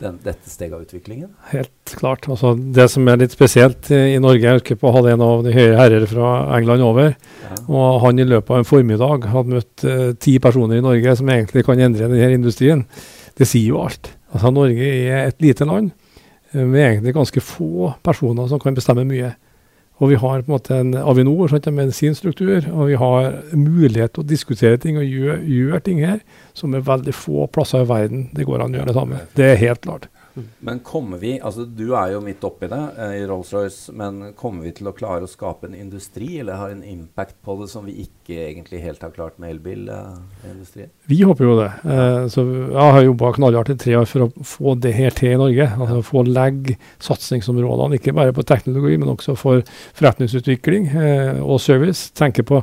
den, 0.00 0.18
dette 0.24 0.50
steget 0.50 0.74
av 0.76 0.82
utviklingen? 0.84 1.30
Helt 1.52 1.94
klart. 1.96 2.26
Altså, 2.28 2.52
det 2.54 2.88
som 2.92 3.06
er 3.08 3.20
litt 3.22 3.34
spesielt 3.34 3.88
i, 3.94 4.00
i 4.16 4.20
Norge 4.22 4.44
Jeg 4.44 4.60
husker 4.60 4.78
på 4.80 4.90
å 4.90 4.94
ha 4.96 5.02
en 5.12 5.24
av 5.24 5.44
de 5.46 5.54
høye 5.54 5.76
herrer 5.78 6.04
fra 6.10 6.32
England 6.58 6.84
over. 6.84 7.14
Ja. 7.44 7.60
Og 7.66 8.00
han 8.04 8.20
i 8.20 8.26
løpet 8.28 8.52
av 8.52 8.60
en 8.60 8.68
formiddag 8.68 9.28
hadde 9.32 9.54
møtt 9.56 9.86
uh, 9.88 10.10
ti 10.20 10.36
personer 10.42 10.80
i 10.80 10.84
Norge 10.84 11.16
som 11.16 11.32
egentlig 11.32 11.64
kan 11.66 11.80
endre 11.80 12.10
denne 12.12 12.36
industrien. 12.36 12.84
Det 13.36 13.48
sier 13.48 13.72
jo 13.72 13.80
alt. 13.86 14.12
Altså, 14.34 14.52
Norge 14.52 14.92
er 15.06 15.22
et 15.30 15.40
lite 15.44 15.68
land 15.68 15.92
eh, 16.52 16.62
med 16.62 16.82
egentlig 16.82 17.16
ganske 17.16 17.42
få 17.44 17.94
personer 18.04 18.48
som 18.50 18.60
kan 18.60 18.76
bestemme 18.76 19.06
mye. 19.08 19.32
Og 19.96 20.10
vi 20.10 20.18
har 20.20 20.42
på 20.42 20.50
en 20.50 20.52
måte 20.52 20.76
en 20.76 20.92
Avinor 21.00 21.48
sant, 21.48 21.68
med 21.72 21.94
sin 21.96 22.14
struktur, 22.14 22.66
og 22.72 22.90
vi 22.90 22.98
har 23.00 23.30
mulighet 23.56 24.12
til 24.12 24.24
å 24.24 24.28
diskutere 24.28 24.76
ting 24.80 24.98
og 25.00 25.06
gjøre, 25.08 25.38
gjøre 25.48 25.80
ting 25.86 26.02
her 26.04 26.20
som 26.56 26.76
er 26.76 26.84
veldig 26.84 27.14
få 27.16 27.46
plasser 27.52 27.86
i 27.86 27.88
verden 27.88 28.26
det 28.36 28.44
går 28.48 28.64
an 28.64 28.76
å 28.76 28.80
gjøre 28.80 28.92
det 28.92 28.98
samme. 28.98 29.22
Det 29.38 29.48
er 29.54 29.62
helt 29.62 29.82
klart. 29.86 30.10
Men 30.58 30.80
kommer 30.84 31.18
vi 31.18 31.36
altså 31.40 31.64
Du 31.64 31.94
er 31.96 32.12
jo 32.12 32.20
midt 32.24 32.44
oppi 32.44 32.68
det 32.70 32.80
eh, 32.98 33.14
i 33.20 33.26
Rolls-Royce, 33.28 33.92
men 33.96 34.32
kommer 34.38 34.66
vi 34.66 34.72
til 34.76 34.90
å 34.90 34.94
klare 34.96 35.24
å 35.26 35.30
skape 35.30 35.68
en 35.68 35.76
industri, 35.78 36.38
eller 36.40 36.60
ha 36.60 36.68
en 36.72 36.82
impact 36.84 37.38
på 37.44 37.56
det 37.60 37.68
som 37.72 37.86
vi 37.88 37.96
ikke 38.04 38.38
egentlig 38.48 38.82
helt 38.84 39.04
har 39.04 39.14
klart 39.16 39.38
med 39.42 39.54
elbilindustrien? 39.54 40.92
Vi 41.08 41.22
håper 41.22 41.48
jo 41.48 41.56
det. 41.60 41.70
Eh, 41.84 42.26
så 42.32 42.44
jeg 42.46 42.96
har 42.96 43.06
jobba 43.06 43.32
knallhardt 43.38 43.72
i 43.72 43.78
tre 43.86 43.96
år 44.00 44.10
for 44.10 44.26
å 44.26 44.46
få 44.56 44.76
det 44.82 44.92
her 44.98 45.16
til 45.16 45.34
i 45.34 45.40
Norge. 45.40 45.70
Altså 45.76 46.02
Få 46.06 46.26
legge 46.26 46.76
satsingsområdene, 47.02 48.00
ikke 48.00 48.16
bare 48.16 48.36
på 48.36 48.44
teknologi, 48.46 49.00
men 49.00 49.14
også 49.14 49.36
for 49.40 49.64
forretningsutvikling 49.96 50.92
eh, 50.92 51.40
og 51.40 51.60
service. 51.64 52.10
Tenke 52.16 52.44
på 52.46 52.62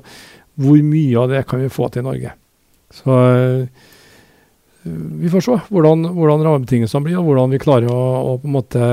hvor 0.62 0.86
mye 0.86 1.18
av 1.18 1.32
det 1.34 1.46
kan 1.50 1.64
vi 1.64 1.74
få 1.74 1.90
til 1.90 2.04
i 2.04 2.10
Norge. 2.12 2.38
Så 2.94 3.18
eh, 3.34 3.90
vi 4.84 5.30
får 5.32 5.44
se 5.46 5.58
hvordan, 5.72 6.08
hvordan 6.12 6.44
rammebetingelsene 6.44 7.06
blir, 7.06 7.18
og 7.20 7.28
hvordan 7.30 7.54
vi 7.56 7.60
klarer 7.64 7.92
å, 7.92 8.00
å 8.34 8.38
på 8.42 8.50
en 8.50 8.56
måte 8.58 8.88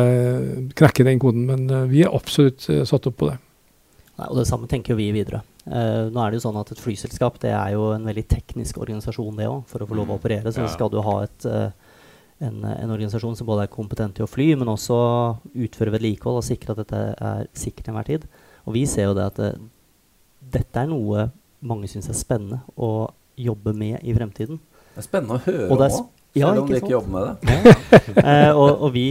knekke 0.78 1.06
den 1.06 1.20
koden. 1.22 1.46
Men 1.48 1.64
eh, 1.70 1.86
vi 1.90 2.04
er 2.06 2.14
absolutt 2.14 2.68
eh, 2.70 2.84
satt 2.88 3.08
opp 3.10 3.16
på 3.22 3.30
det. 3.30 3.38
Nei, 4.20 4.28
og 4.28 4.36
det 4.38 4.46
samme 4.50 4.68
tenker 4.70 4.98
vi 4.98 5.10
videre. 5.16 5.42
Eh, 5.66 6.08
nå 6.12 6.22
er 6.22 6.30
det 6.30 6.40
jo 6.40 6.44
sånn 6.46 6.58
at 6.60 6.70
Et 6.72 6.80
flyselskap 6.80 7.38
det 7.42 7.52
er 7.56 7.74
jo 7.74 7.90
en 7.94 8.06
veldig 8.06 8.26
teknisk 8.30 8.78
organisasjon, 8.80 9.36
det 9.38 9.48
også, 9.48 9.66
For 9.72 9.84
å 9.84 9.88
få 9.90 9.98
lov 9.98 10.12
å 10.12 10.18
operere 10.20 10.52
så 10.52 10.64
Ja. 10.64 10.70
skal 10.72 10.92
du 10.92 11.00
ha 11.04 11.16
et, 11.24 11.46
eh, 11.46 11.70
en, 12.40 12.62
en 12.64 12.94
organisasjon 12.94 13.36
som 13.36 13.48
både 13.48 13.66
er 13.66 13.74
kompetent 13.74 14.14
til 14.16 14.24
å 14.24 14.30
fly, 14.30 14.54
men 14.56 14.68
også 14.68 15.00
utføre 15.54 15.92
vedlikehold 15.92 16.40
og 16.40 16.46
sikre 16.46 16.72
at 16.72 16.84
dette 16.84 17.02
er 17.18 17.46
sikkert 17.52 17.84
til 17.84 17.94
enhver 17.94 18.08
tid. 18.08 18.26
Og 18.66 18.74
vi 18.74 18.86
ser 18.86 19.10
jo 19.10 19.14
det 19.14 19.26
at 19.26 19.36
det, 19.36 19.52
dette 20.40 20.80
er 20.80 20.88
noe 20.88 21.30
mange 21.60 21.88
syns 21.90 22.08
er 22.08 22.16
spennende 22.16 22.62
å 22.80 23.10
jobbe 23.36 23.74
med 23.76 24.00
i 24.04 24.14
fremtiden. 24.16 24.60
Det 25.00 25.06
er 25.06 25.08
spennende 25.08 25.38
å 25.38 25.44
høre 25.46 25.66
Og 25.70 25.76
om 25.78 25.84
er 25.86 25.94
òg, 25.96 26.08
ja, 26.36 26.46
selv 26.50 26.60
om 26.60 26.66
de 26.68 26.74
ikke 26.76 26.80
sant? 26.84 26.92
jobber 26.92 27.10
med 27.14 27.22
det. 27.26 27.76
eh, 28.30 28.50
og, 28.54 28.70
og 28.86 28.90
vi 28.94 29.06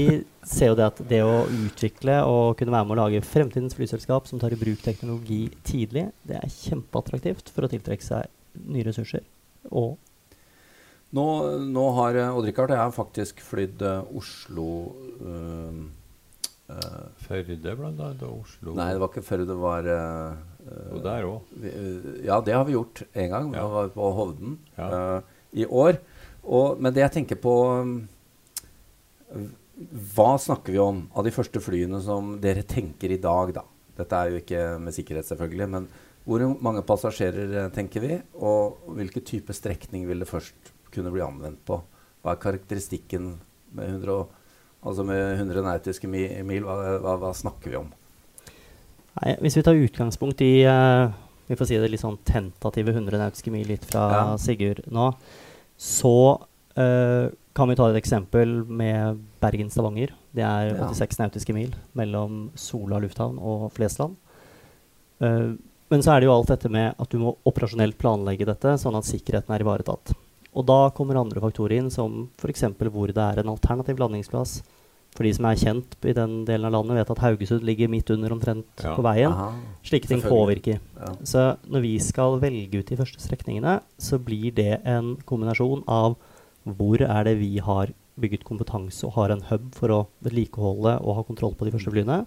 ser 0.50 0.70
jo 0.72 0.76
det 0.80 0.86
at 0.86 1.00
det 1.10 1.20
å 1.26 1.34
utvikle 1.50 2.20
og 2.30 2.56
kunne 2.60 2.74
være 2.74 2.88
med 2.88 2.96
å 2.96 3.00
lage 3.04 3.24
fremtidens 3.26 3.76
flyselskap 3.78 4.30
som 4.30 4.40
tar 4.42 4.54
i 4.56 4.60
bruk 4.62 4.80
teknologi 4.86 5.42
tidlig, 5.68 6.06
det 6.30 6.38
er 6.40 6.54
kjempeattraktivt 6.54 7.50
for 7.54 7.66
å 7.68 7.72
tiltrekke 7.74 8.06
seg 8.06 8.30
nye 8.70 8.86
ressurser. 8.88 9.26
Og 9.74 9.98
Nå, 11.10 11.24
nå 11.74 11.84
har 11.98 12.18
eh, 12.22 12.36
Odd-Rikard 12.38 12.70
og 12.70 12.78
jeg 12.78 12.94
faktisk 13.00 13.40
flydd 13.42 13.82
eh, 13.82 14.12
Oslo 14.20 14.66
øh, 15.26 15.80
øh, 16.70 17.08
Førde, 17.26 17.74
blant 17.80 17.98
annet, 18.06 18.22
og 18.28 18.44
Oslo. 18.44 18.76
Nei, 18.78 18.92
det 18.94 19.02
var 19.02 19.10
ikke 19.10 19.26
før 19.26 19.42
det 19.50 19.58
var 19.58 19.90
eh, 19.90 20.38
eh, 20.70 20.92
Og 20.94 21.02
der 21.08 21.26
òg. 21.26 21.56
Ja, 22.28 22.38
det 22.46 22.54
har 22.54 22.68
vi 22.70 22.78
gjort 22.78 23.02
en 23.10 23.34
gang. 23.34 23.50
Da 23.56 23.64
Ja. 23.64 23.68
var 23.74 23.90
vi 23.90 23.96
på 23.98 24.12
Hovden 24.20 24.58
Ja. 24.78 24.88
eh, 25.18 25.36
i 25.54 25.66
år. 25.66 25.98
Og, 26.44 26.80
men 26.82 26.94
det 26.94 27.02
jeg 27.04 27.14
tenker 27.20 27.40
på 27.42 27.54
Hva 30.16 30.32
snakker 30.42 30.74
vi 30.76 30.80
om 30.84 31.04
av 31.16 31.24
de 31.24 31.32
første 31.32 31.62
flyene 31.64 32.02
som 32.04 32.34
dere 32.42 32.66
tenker 32.68 33.14
i 33.16 33.20
dag, 33.22 33.54
da? 33.56 33.64
Dette 34.00 34.16
er 34.16 34.32
jo 34.34 34.40
ikke 34.42 34.64
med 34.80 34.96
sikkerhet, 34.96 35.28
selvfølgelig, 35.28 35.68
men 35.72 35.86
hvor 36.28 36.44
mange 36.62 36.84
passasjerer 36.88 37.54
eh, 37.66 37.70
tenker 37.76 38.04
vi? 38.04 38.18
Og 38.44 38.92
hvilken 38.96 39.24
type 39.28 39.56
strekning 39.56 40.04
vil 40.08 40.20
det 40.22 40.28
først 40.30 40.74
kunne 40.94 41.12
bli 41.14 41.24
anvendt 41.24 41.62
på? 41.68 41.80
Hva 42.24 42.34
er 42.36 42.42
karakteristikken 42.44 43.32
med 43.76 43.88
100, 44.02 44.12
og- 44.20 44.84
altså 44.84 45.06
med 45.08 45.38
100 45.40 45.64
nautiske 45.64 46.08
mil? 46.12 46.64
Hva, 46.68 46.76
hva, 47.00 47.16
hva 47.24 47.32
snakker 47.36 47.72
vi 47.72 47.80
om? 47.80 47.90
nei, 49.20 49.34
hvis 49.42 49.58
vi 49.58 49.64
tar 49.66 49.76
utgangspunkt 49.76 50.42
i 50.46 50.52
eh, 50.64 51.10
vi 51.50 51.58
får 51.58 51.70
si 51.70 51.78
det 51.82 51.90
litt 51.90 52.04
sånn 52.04 52.20
tentative 52.28 52.94
100 52.94 53.18
nautiske 53.18 53.52
mil 53.54 53.68
litt 53.68 53.86
fra 53.90 54.06
Ja. 54.14 54.24
Sigurd 54.38 54.84
nå, 54.94 55.10
så 55.80 56.14
uh, 56.78 57.28
kan 57.58 57.72
vi 57.72 57.76
ta 57.76 57.90
et 57.90 57.98
eksempel 58.00 58.62
med 58.70 59.18
Bergen-Stavanger. 59.42 60.14
Det 60.32 60.46
er 60.46 60.76
Ja. 60.76 60.88
86 60.94 61.18
nautiske 61.20 61.56
mil 61.58 61.74
mellom 61.98 62.52
Sola 62.56 63.02
lufthavn 63.02 63.40
og 63.42 63.72
Flesland. 63.74 64.16
Uh, 65.20 65.58
men 65.90 66.06
så 66.06 66.14
er 66.14 66.22
det 66.22 66.30
jo 66.30 66.36
alt 66.38 66.52
dette 66.54 66.70
med 66.70 66.94
at 67.02 67.10
du 67.10 67.18
må 67.18 67.34
operasjonelt 67.50 67.98
planlegge 67.98 68.46
dette, 68.46 68.78
sånn 68.78 68.96
at 68.96 69.10
sikkerheten 69.10 69.56
er 69.56 69.66
ivaretatt. 69.66 70.14
Og 70.54 70.66
da 70.66 70.92
kommer 70.94 71.18
andre 71.18 71.42
faktorer 71.42 71.80
inn, 71.80 71.90
som 71.90 72.28
f.eks. 72.38 72.64
hvor 72.78 73.10
det 73.10 73.26
er 73.26 73.42
en 73.42 73.50
alternativ 73.50 73.98
landingsplass. 73.98 74.60
For 75.20 75.28
de 75.28 75.34
som 75.36 75.46
er 75.50 75.58
kjent 75.60 75.96
i 76.08 76.14
den 76.16 76.46
delen 76.48 76.70
av 76.70 76.72
landet, 76.78 76.96
vet 76.96 77.10
at 77.12 77.20
Haugesund 77.26 77.66
ligger 77.68 77.90
midt 77.92 78.08
under 78.16 78.32
omtrent 78.32 78.64
Ja. 78.86 78.94
på 78.96 79.04
veien. 79.04 79.34
Aha, 79.34 79.50
Slike 79.84 80.08
ting 80.08 80.22
påvirker. 80.24 80.80
ja. 80.96 81.10
Så 81.28 81.58
når 81.68 81.82
vi 81.84 81.98
skal 82.00 82.40
velge 82.40 82.80
ut 82.80 82.86
de 82.88 82.96
første 82.96 83.20
strekningene, 83.20 83.82
så 84.00 84.18
blir 84.18 84.54
det 84.56 84.80
en 84.88 85.18
kombinasjon 85.28 85.84
av 85.90 86.16
hvor 86.66 87.02
er 87.04 87.24
det 87.28 87.38
vi 87.42 87.58
har 87.60 87.92
bygget 88.18 88.46
kompetanse 88.48 89.04
og 89.04 89.14
har 89.20 89.32
en 89.36 89.42
hub 89.52 89.74
for 89.76 89.90
å 89.90 90.08
vedlikeholde 90.24 91.02
og 91.04 91.16
ha 91.16 91.24
kontroll 91.28 91.54
på 91.56 91.66
de 91.68 91.72
første 91.76 91.92
flyene. 91.92 92.26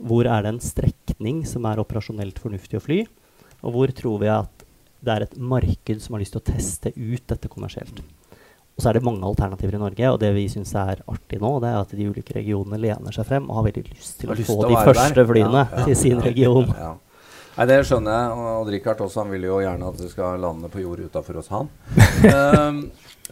Hvor 0.00 0.24
er 0.26 0.42
det 0.42 0.54
en 0.54 0.60
strekning 0.62 1.44
som 1.44 1.64
er 1.66 1.82
operasjonelt 1.82 2.38
fornuftig 2.38 2.78
å 2.78 2.82
fly? 2.86 3.00
Og 3.64 3.72
hvor 3.74 3.92
tror 3.94 4.18
vi 4.20 4.28
at 4.28 4.64
det 5.02 5.10
er 5.16 5.22
et 5.26 5.36
marked 5.38 6.00
som 6.00 6.14
har 6.14 6.20
lyst 6.22 6.32
til 6.36 6.40
å 6.42 6.46
teste 6.54 6.92
ut 6.94 7.26
dette 7.26 7.48
kommersielt? 7.50 8.00
Og 8.72 8.80
så 8.80 8.88
er 8.88 8.96
det 8.96 9.04
mange 9.04 9.26
alternativer 9.28 9.76
i 9.76 9.80
Norge, 9.82 10.10
og 10.14 10.18
det 10.22 10.30
vi 10.32 10.46
syns 10.48 10.72
er 10.80 11.02
artig 11.12 11.38
nå, 11.42 11.50
det 11.60 11.68
er 11.70 11.80
at 11.82 11.90
de 11.92 12.06
ulike 12.08 12.32
regionene 12.38 12.78
lener 12.80 13.12
seg 13.12 13.26
frem 13.28 13.50
og 13.50 13.58
har 13.60 13.66
veldig 13.68 13.82
lyst 13.90 14.20
til 14.22 14.32
å 14.32 14.36
lyst 14.38 14.48
få 14.48 14.56
til 14.62 14.64
å 14.64 14.70
de 14.72 14.84
første 14.88 15.18
der. 15.18 15.28
flyene 15.28 15.64
Ja, 15.64 15.66
ja, 15.76 15.84
til 15.90 15.98
sin 16.00 16.16
ja. 16.16 16.24
region. 16.24 16.70
Ja. 16.78 16.92
Nei, 17.52 17.66
Det 17.68 17.76
skjønner 17.84 18.14
jeg. 18.16 18.30
Og 18.32 18.46
Odd-Rikard 18.62 19.02
også, 19.04 19.20
han 19.26 19.32
vil 19.34 19.44
jo 19.44 19.58
gjerne 19.60 19.90
at 19.92 20.00
vi 20.00 20.08
skal 20.08 20.40
lande 20.40 20.70
på 20.72 20.80
jord 20.80 21.02
utafor 21.04 21.42
oss, 21.42 21.50
han. 21.52 21.68
Ehm, 22.32 22.78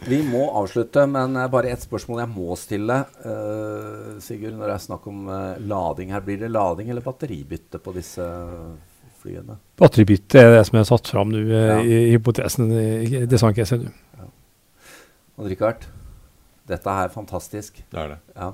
vi 0.05 0.21
må 0.25 0.43
avslutte, 0.61 1.07
men 1.09 1.33
bare 1.53 1.73
ett 1.73 1.81
spørsmål 1.85 2.21
jeg 2.23 2.31
må 2.35 2.55
stille. 2.57 2.99
Uh, 3.25 4.21
Sigurd, 4.21 4.55
når 4.57 4.71
det 4.71 4.77
er 4.77 4.85
snakk 4.85 5.09
om 5.09 5.25
uh, 5.29 5.57
lading 5.57 6.13
her, 6.13 6.21
blir 6.25 6.39
det 6.41 6.49
lading 6.53 6.89
eller 6.89 7.05
batteribytte 7.05 7.81
på 7.81 7.93
disse 7.97 8.25
flyene? 9.21 9.57
Batteribytte 9.77 10.41
er 10.41 10.55
det 10.55 10.63
som 10.69 10.79
er 10.79 10.87
satt 10.89 11.11
fram 11.13 11.29
nå 11.33 11.43
eh, 11.45 11.67
Ja. 11.69 11.75
i 11.81 11.99
hypotesen 12.15 12.71
i 12.73 13.25
designcaset 13.29 13.83
nå. 15.41 15.45
Odd-Rikard, 15.45 15.89
dette 16.69 16.89
er 17.03 17.09
fantastisk. 17.09 17.83
Det 17.89 17.99
er 17.99 18.15
det. 18.15 18.19
Ja. 18.35 18.53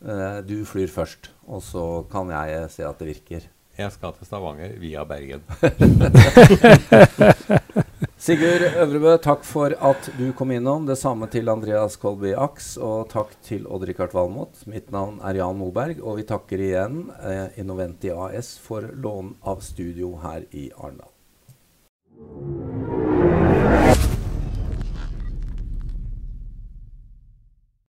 Eh, 0.00 0.40
du 0.48 0.64
flyr 0.64 0.88
først, 0.88 1.30
og 1.46 1.62
så 1.62 2.04
kan 2.10 2.30
jeg 2.32 2.70
se 2.70 2.84
at 2.86 2.98
det 2.98 3.14
virker. 3.14 3.48
Jeg 3.78 3.92
skal 3.92 4.12
til 4.12 4.26
Stavanger 4.26 4.72
via 4.80 5.04
Bergen. 5.08 5.40
Sigurd 8.20 8.60
Øvrebø, 8.76 9.14
takk 9.24 9.46
for 9.48 9.72
at 9.72 10.10
du 10.18 10.26
kom 10.36 10.50
innom. 10.52 10.84
Det 10.84 10.98
samme 11.00 11.24
til 11.32 11.48
Andreas 11.48 11.96
Kolby 11.96 12.34
Aks, 12.36 12.74
og 12.76 13.08
takk 13.12 13.32
til 13.46 13.64
Odd-Rikard 13.64 14.12
Valmot. 14.12 14.66
Mitt 14.68 14.92
navn 14.92 15.22
er 15.24 15.40
Jan 15.40 15.56
Moberg, 15.56 16.04
og 16.04 16.20
vi 16.20 16.28
takker 16.28 16.60
igjen 16.60 17.06
eh, 17.22 17.48
Innoventi 17.62 18.12
AS 18.12 18.58
for 18.60 18.92
lån 18.92 19.38
av 19.48 19.64
studio 19.64 20.18
her 20.26 20.44
i 20.52 20.68
Arendal. 20.76 21.08